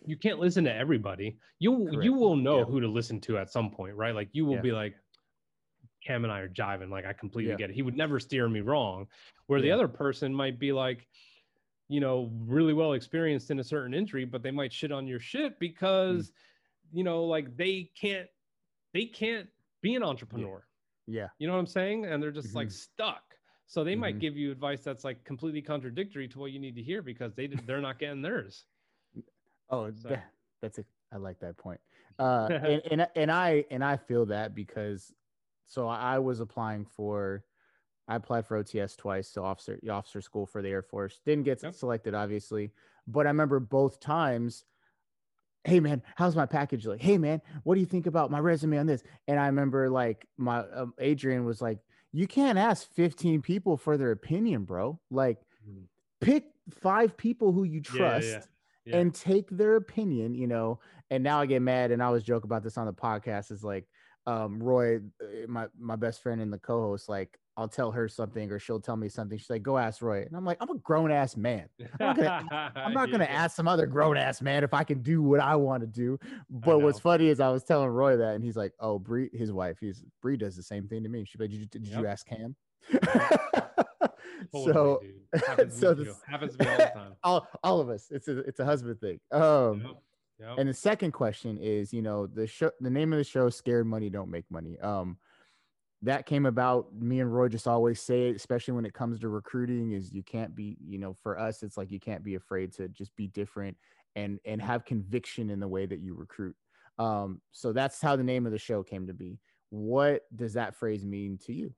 [0.04, 1.38] you can't listen to everybody.
[1.58, 2.04] You Correct.
[2.04, 2.64] you will know Yeah.
[2.64, 4.14] who to listen to at some point, right?
[4.14, 4.60] Like you will Yeah.
[4.60, 4.94] be like,
[6.02, 6.90] Cam and I are jiving.
[6.90, 7.56] Like I completely Yeah.
[7.56, 7.74] get it.
[7.74, 9.08] He would never steer me wrong.
[9.46, 11.08] Where the other person might be like,
[11.88, 15.20] you know, really well experienced in a certain injury, but they might shit on your
[15.20, 16.32] shit because,
[16.92, 18.28] you know, like they can't
[18.92, 19.48] they can't
[19.82, 20.66] be an entrepreneur.
[21.06, 21.28] Yeah.
[21.38, 22.06] You know what I'm saying?
[22.06, 22.72] And they're just like Mhm.
[22.72, 23.22] stuck.
[23.66, 24.20] So they might Mhm.
[24.20, 27.46] give you advice that's like completely contradictory to what you need to hear because they
[27.48, 28.66] they're not getting theirs.
[29.70, 30.16] Oh, So-
[30.62, 30.84] that's a.
[31.12, 31.80] I like that point.
[32.18, 35.12] Uh, and, and and I and I feel that because,
[35.66, 37.44] so I was applying for,
[38.08, 41.20] I applied for OTS twice, so officer officer school for the Air Force.
[41.26, 41.74] Didn't get Yep.
[41.74, 42.72] selected, obviously,
[43.06, 44.64] but I remember both times.
[45.64, 47.02] Hey man, how's my package like?
[47.02, 49.02] Hey man, what do you think about my resume on this?
[49.28, 51.80] And I remember like my um, Adrian was like,
[52.12, 54.98] "You can't ask 15 people for their opinion, bro.
[55.10, 55.38] Like,
[55.68, 55.82] Mhm.
[56.22, 58.42] pick five people who you Yeah, yeah, trust." yeah.
[58.86, 58.98] Yeah.
[58.98, 60.80] and take their opinion, you know.
[61.10, 63.50] And now I get mad, and I always joke about this on the podcast.
[63.52, 63.88] Is like,
[64.26, 68.50] um, Roy, uh, my my best friend and the co-host, like, I'll tell her something,
[68.50, 69.38] or she'll tell me something.
[69.38, 71.68] She's like, "Go ask Roy," and I'm like, "I'm a grown ass man.
[72.00, 72.52] I'm not gonna,
[72.84, 73.38] I'm not gonna Yeah.
[73.44, 76.18] ask some other grown ass man if I can do what I want to do."
[76.50, 79.52] But what's funny is I was telling Roy that, and he's like, "Oh, Bree, his
[79.52, 82.06] wife, he's Bree does the same thing to me." She's like, "Did you did you
[82.06, 82.06] Yep.
[82.06, 82.56] ask Cam?"
[84.52, 85.00] Totally, so
[85.46, 87.12] happens so this- happens to me all the time.
[87.24, 89.20] all all of us, it's a it's a husband thing.
[89.32, 89.82] Um.
[89.84, 89.96] Yep,
[90.40, 90.58] yep.
[90.58, 93.86] And the second question is, you know, the show, the name of the show, "Scared
[93.86, 95.18] Money Don't Make Money." Um,
[96.02, 96.94] that came about.
[96.94, 100.22] Me and Roy just always say it, especially when it comes to recruiting, is you
[100.22, 103.28] can't be, you know, for us, it's like you can't be afraid to just be
[103.28, 103.76] different
[104.14, 106.56] and and have conviction in the way that you recruit.
[106.98, 109.38] Um, so that's how the name of the show came to be.
[109.70, 111.74] What does that phrase mean to you?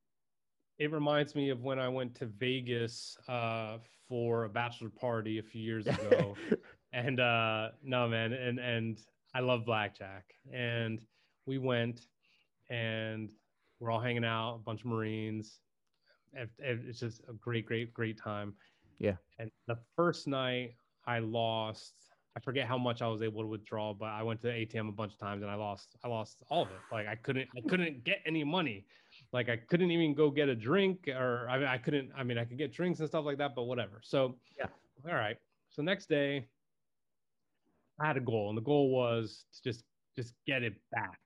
[0.79, 5.43] It reminds me of when I went to Vegas uh, for a bachelor party a
[5.43, 6.37] few years ago.
[6.93, 8.99] and uh, no, man, and and
[9.35, 10.25] I love blackjack.
[10.53, 11.01] And
[11.47, 12.07] we went,
[12.71, 13.31] and
[13.81, 15.59] we're all hanging out, a bunch of Marines.
[16.59, 18.55] It's just a great, great, great time.
[18.99, 19.17] Yeah.
[19.39, 20.75] And the first night
[21.07, 21.95] I lost.
[22.37, 24.89] I forget how much I was able to withdraw, but I went to the ATM
[24.89, 25.97] a bunch of times and I lost.
[26.05, 26.77] I lost all of it.
[26.93, 27.49] Like I couldn't.
[27.57, 28.87] I couldn't get any money
[29.33, 32.39] like I couldn't even go get a drink or I mean I couldn't I mean
[32.39, 34.01] I could get drinks and stuff like that but whatever.
[34.03, 34.67] So Yeah.
[35.09, 35.37] All right.
[35.71, 36.47] So next day
[38.01, 39.85] I had a goal and the goal was to just
[40.17, 41.19] just get it back.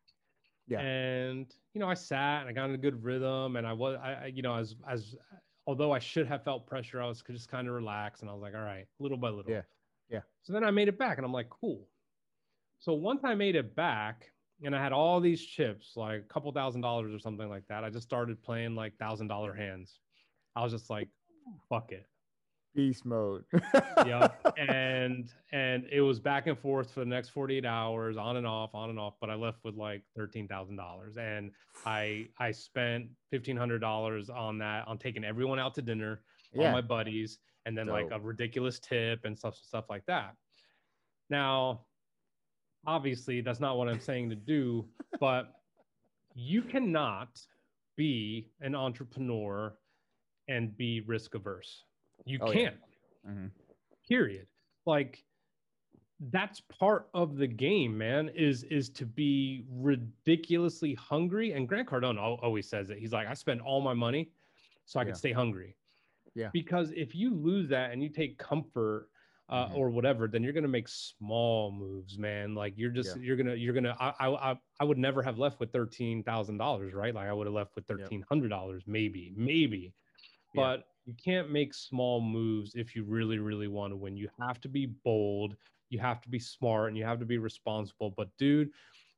[0.67, 0.81] Yeah.
[0.81, 3.97] And you know I sat and I got in a good rhythm and I was
[4.03, 5.15] I you know as as
[5.67, 8.43] although I should have felt pressure I was just kind of relaxed and I was
[8.43, 9.51] like all right little by little.
[9.51, 9.63] Yeah.
[10.09, 10.21] Yeah.
[10.43, 11.87] So then I made it back and I'm like cool.
[12.81, 14.33] So once I made it back
[14.65, 17.85] and I had all these chips, like a couple thousand dollars or something like that.
[17.85, 19.99] I just started playing like thousand dollar hands.
[20.55, 21.09] I was just like,
[21.69, 22.07] fuck it.
[22.75, 23.45] Beast mode.
[24.07, 24.29] Yeah.
[24.57, 28.75] and and it was back and forth for the next 48 hours, on and off,
[28.75, 29.15] on and off.
[29.21, 31.17] But I left with like thirteen thousand dollars.
[31.19, 31.51] And
[31.85, 36.21] I I spent fifteen hundred dollars on that, on taking everyone out to dinner,
[36.57, 40.35] all my buddies, and then like a ridiculous tip and stuff, stuff like that.
[41.29, 41.83] Now,
[42.87, 44.89] obviously, that's not what I'm saying to do,
[45.21, 45.61] but
[46.35, 47.41] you cannot
[47.97, 49.77] be an entrepreneur
[50.49, 51.85] and be risk averse.
[52.25, 52.77] You Oh, can't,
[53.27, 53.51] Mhm.
[54.09, 54.47] period.
[54.87, 55.25] Like,
[56.31, 58.29] that's part of the game, man.
[58.31, 61.53] Is is to be ridiculously hungry.
[61.53, 62.99] And Grant Cardone always says it.
[62.99, 64.31] He's like, I spend all my money
[64.85, 65.07] so I Yeah.
[65.07, 65.77] can stay hungry.
[66.35, 66.51] Yeah.
[66.53, 69.11] Because if you lose that and you take comfort
[69.49, 69.77] uh, Mhm.
[69.77, 72.55] or whatever, then you're gonna make small moves, man.
[72.55, 73.97] Like you're just you're gonna you're gonna.
[74.01, 77.15] I I I- I would never have left with thirteen thousand dollars, right?
[77.15, 79.95] Like I would have left with thirteen hundred dollars, maybe, maybe.
[80.55, 80.61] Yeah.
[80.63, 84.17] But you can't make small moves if you really really want to win.
[84.17, 85.57] You have to be bold.
[85.91, 88.11] You have to be smart and you have to be responsible.
[88.11, 88.71] But dude,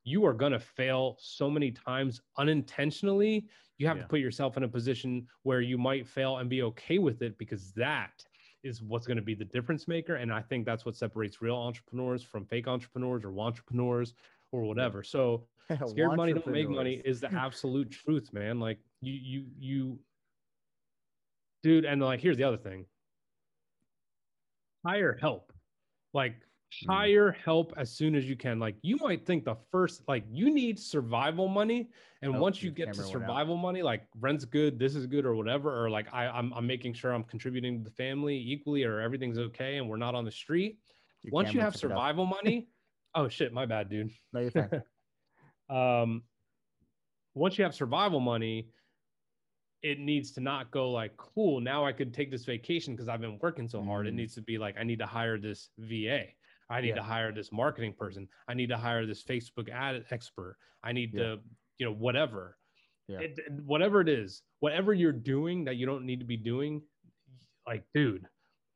[0.03, 3.47] you are gonna fail so many times unintentionally.
[3.79, 4.03] You have Yeah.
[4.05, 7.37] to put yourself in a position where you might fail and be okay with it
[7.39, 8.25] because that
[8.65, 10.17] is what's going to be the difference maker.
[10.17, 14.15] And I think that's what separates real entrepreneurs from fake entrepreneurs or entrepreneurs
[14.53, 15.03] or whatever.
[15.03, 15.45] So
[15.87, 18.59] scared money don't make money is the absolute truth, man.
[18.59, 19.99] Like you, you, you,
[21.63, 21.85] dude.
[21.85, 22.87] And like, here's the other thing
[24.85, 25.53] hire help.
[26.13, 26.37] Like.
[26.89, 28.59] Hire help as soon as you can.
[28.59, 31.91] Like, you might think the first, like, you need survival money.
[32.23, 33.29] And Oh, once you get to camera went out.
[33.29, 36.67] survival money, like rent's good, this is good, or whatever, or like I, I'm, I'm
[36.67, 40.25] making sure I'm contributing to the family equally, or everything's okay, and we're not on
[40.25, 40.79] the street.
[41.23, 42.71] Your Once you have it survival money,
[43.15, 44.83] oh shit, my bad, dude No, you're fine.
[45.69, 46.23] um,
[47.35, 48.71] once you have survival money,
[49.83, 53.21] it needs to not go like, cool, now I could take this vacation because I've
[53.21, 54.07] been working so hard.
[54.07, 54.17] It Mm.
[54.17, 56.29] needs to be like, I need to hire this VA.
[56.71, 56.95] I need Yeah.
[56.97, 58.29] to hire this marketing person.
[58.49, 60.57] I need to hire this Facebook ad expert.
[60.83, 61.23] I need Yeah.
[61.37, 61.43] to,
[61.79, 62.59] you know, whatever.
[63.09, 63.21] Yeah.
[63.21, 66.83] It- whatever it is, whatever you're doing that you don't need to be doing,
[67.67, 68.29] like, dude,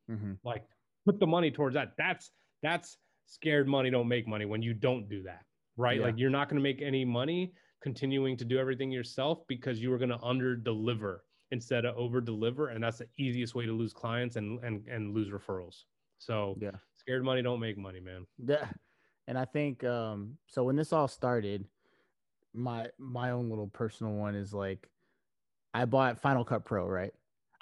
[0.06, 0.64] hmm like
[1.04, 1.94] put the money towards that.
[1.96, 2.30] That's
[2.62, 5.44] that's scared money don't make money when you don't do that,
[5.76, 5.98] right?
[5.98, 6.06] Yeah.
[6.06, 9.92] Like you're not going to make any money continuing to do everything yourself because you
[9.92, 13.72] are going to under deliver instead of over deliver, and that's the easiest way to
[13.72, 15.84] lose clients and and and lose referrals.
[16.18, 16.78] So Yeah.
[17.08, 18.26] Scared money don't make money, man.
[18.44, 18.66] Yeah.
[19.26, 21.64] And I think um so when this all started,
[22.54, 24.88] my my own little personal one is like
[25.74, 27.12] I bought Final Cut Pro, right?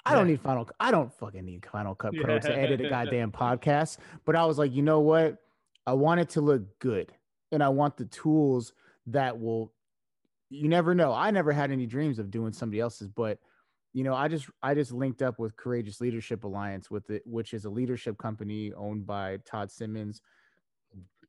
[0.05, 3.31] I don't need Final I don't fucking need Final Cut Pro to edit a goddamn
[3.33, 5.37] podcast, but I was like, you know what?
[5.85, 7.13] I want it to look good
[7.51, 8.73] and I want the tools
[9.07, 9.73] that will
[10.49, 11.11] you never know.
[11.13, 13.39] I never had any dreams of doing somebody else's, but
[13.97, 17.51] you know, I just I just linked up with Courageous Leadership Alliance with it, which
[17.55, 20.21] is a leadership company owned by Todd Simmons,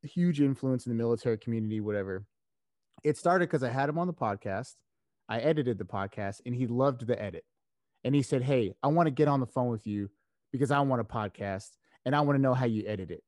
[0.02, 2.26] huge influence in the military community, whatever.
[3.04, 4.74] It started because I had him on the podcast.
[5.30, 7.44] I edited the podcast and he loved the edit.
[8.04, 10.10] And he said, Hey, I want to get on the phone with you
[10.52, 11.70] because I want a podcast
[12.04, 13.24] and I want to know how you edit it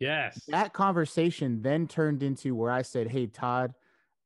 [0.00, 0.42] Yes.
[0.48, 3.72] that conversation then turned into where I said, Hey Todd,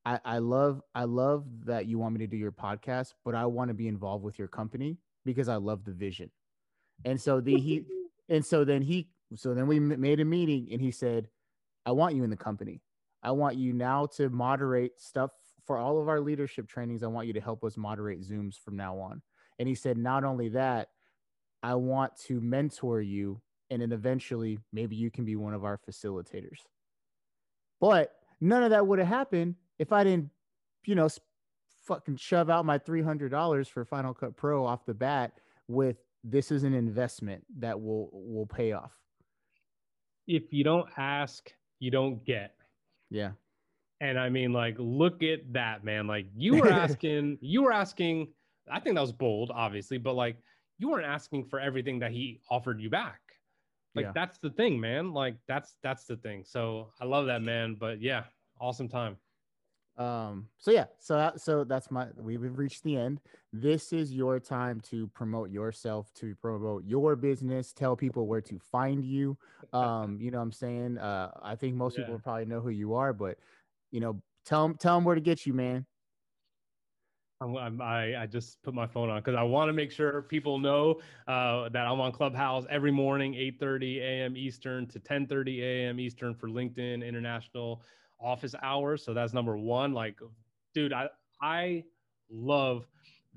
[0.06, 3.46] I, I love I love that you want me to do your podcast, but I
[3.46, 6.30] want to be involved with your company because I love the vision.
[7.04, 7.84] And so the he
[8.28, 11.28] and so then he so then we made a meeting and he said,
[11.86, 12.82] I want you in the company.
[13.22, 15.30] I want you now to moderate stuff
[15.66, 17.02] for all of our leadership trainings.
[17.02, 19.22] I want you to help us moderate Zooms from now on.
[19.58, 20.88] And he said, not only that,
[21.62, 23.40] I want to mentor you
[23.70, 26.60] and then eventually maybe you can be one of our facilitators.
[27.80, 30.30] But none of that would have happened if I didn't,
[30.84, 31.08] you know,
[31.86, 35.32] fucking shove out my $300 for Final Cut Pro off the bat
[35.68, 38.92] with this is an investment that will will pay off.
[40.26, 42.54] If you don't ask, you don't get.
[43.10, 43.32] Yeah.
[44.00, 46.06] And I mean, like, look at that, man.
[46.06, 48.28] Like, you were asking, you were asking,
[48.70, 50.36] I think that was bold, obviously, but like,
[50.78, 53.20] you weren't asking for everything that he offered you back.
[53.94, 54.12] Like, Yeah.
[54.14, 55.12] that's the thing, man.
[55.12, 56.42] Like, that's that's the thing.
[56.44, 57.76] So I love that, man.
[57.78, 58.24] But yeah,
[58.60, 59.16] awesome time.
[59.96, 63.20] Um, so yeah, so that, so that's my we've reached the end.
[63.52, 68.58] This is your time to promote yourself, to promote your business, tell people where to
[68.58, 69.38] find you.
[69.72, 70.98] Um, you know what I'm saying?
[70.98, 73.38] Uh I think most people probably know who you are, but
[73.92, 75.86] you know, tell them tell them where to get you, man.
[77.40, 80.58] I'm, I, I just put my phone on because I want to make sure people
[80.58, 84.36] know uh, that I'm on Clubhouse every morning, 8:30 a.m.
[84.36, 86.00] Eastern to 10:30 a.m.
[86.00, 87.82] Eastern for LinkedIn International
[88.24, 89.04] office hours.
[89.04, 89.92] So that's number one.
[89.92, 90.18] Like,
[90.74, 91.08] dude, I
[91.40, 91.84] I
[92.30, 92.86] love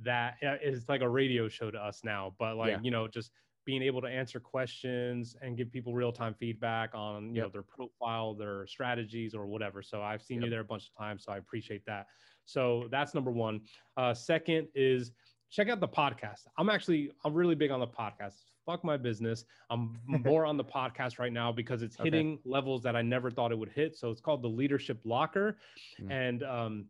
[0.04, 0.38] that.
[0.44, 2.80] Uh, It's like a radio show to us now, but like Yeah.
[2.82, 3.32] you know, just
[3.66, 7.64] being able to answer questions and give people real time feedback on you know their
[7.64, 9.82] profile, their strategies, or whatever.
[9.82, 12.08] So I've seen you there a bunch of times, so I appreciate that.
[12.46, 13.62] So that's number one.
[13.98, 15.12] Uh, second is
[15.50, 16.48] check out the podcast.
[16.58, 18.34] I'm actually I'm really big on the podcast.
[18.66, 19.46] Fuck my business.
[19.70, 22.06] I'm more on the podcast right now because it's Okay.
[22.10, 23.96] hitting levels that I never thought it would hit.
[23.96, 25.58] So it's called the Leadership Locker,
[26.02, 26.12] Mm.
[26.12, 26.86] and um,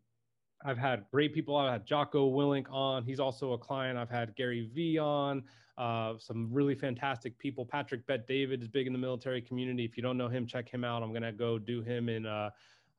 [0.66, 1.56] I've had great people.
[1.56, 3.04] I've had Jocko Willink on.
[3.04, 3.98] He's also a client.
[3.98, 5.44] I've had Gary Vee on.
[5.78, 7.64] Uh, some really fantastic people.
[7.64, 9.86] Patrick Bet David is big in the military community.
[9.86, 11.04] If you don't know him, check him out.
[11.04, 12.50] I'm gonna go do him in uh,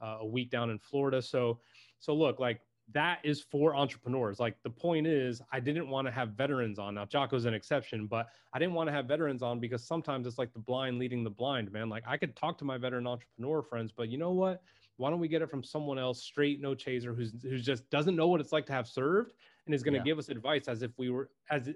[0.00, 1.20] uh, a week down in Florida.
[1.20, 1.59] So,
[1.98, 2.61] so look, like
[2.93, 4.41] that is for entrepreneurs.
[4.41, 6.95] Like the point is, I didn't want to have veterans on.
[6.95, 10.39] Now, Jocko's an exception, but I didn't want to have veterans on because sometimes it's
[10.39, 11.89] like the blind leading the blind, man.
[11.89, 14.62] Like I could talk to my veteran entrepreneur friends, but you know what?
[14.97, 18.16] Why don't we get it from someone else, straight, no chaser, who's who's just doesn't
[18.16, 19.32] know what it's like to have served
[19.66, 20.05] and is going to Yeah.
[20.05, 21.70] give us advice as if we were as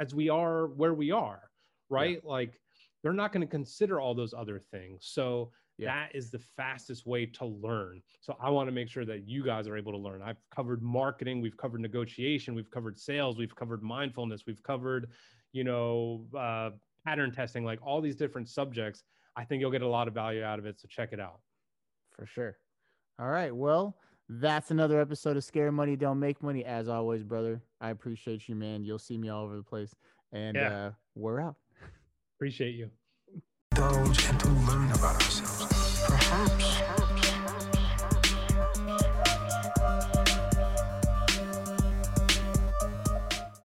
[0.00, 1.50] as we are where we are,
[1.88, 2.22] right?
[2.24, 2.60] Like
[3.02, 5.06] they're not going to consider all those other things.
[5.06, 5.94] So Yeah.
[5.94, 8.02] that is the fastest way to learn.
[8.20, 10.20] So I want to make sure that you guys are able to learn.
[10.22, 15.10] I've covered marketing, we've covered negotiation, we've covered sales, we've covered mindfulness, we've covered,
[15.52, 16.70] you know, uh,
[17.06, 19.04] pattern testing, like all these different subjects.
[19.36, 20.80] I think you'll get a lot of value out of it.
[20.80, 21.38] So check it out.
[22.10, 22.58] For sure.
[23.20, 23.54] All right.
[23.54, 23.96] Well,
[24.28, 26.64] that's another episode of Scare Money Don't Make Money.
[26.64, 27.62] As always, brother.
[27.80, 28.84] I appreciate you, man.
[28.84, 29.94] You'll see me all over the place.
[30.32, 30.86] And Yeah.
[30.86, 31.54] uh, we're out.
[32.36, 32.90] Appreciate you.
[33.76, 35.57] indulge and to learn about ourselves
[36.38, 36.77] cops.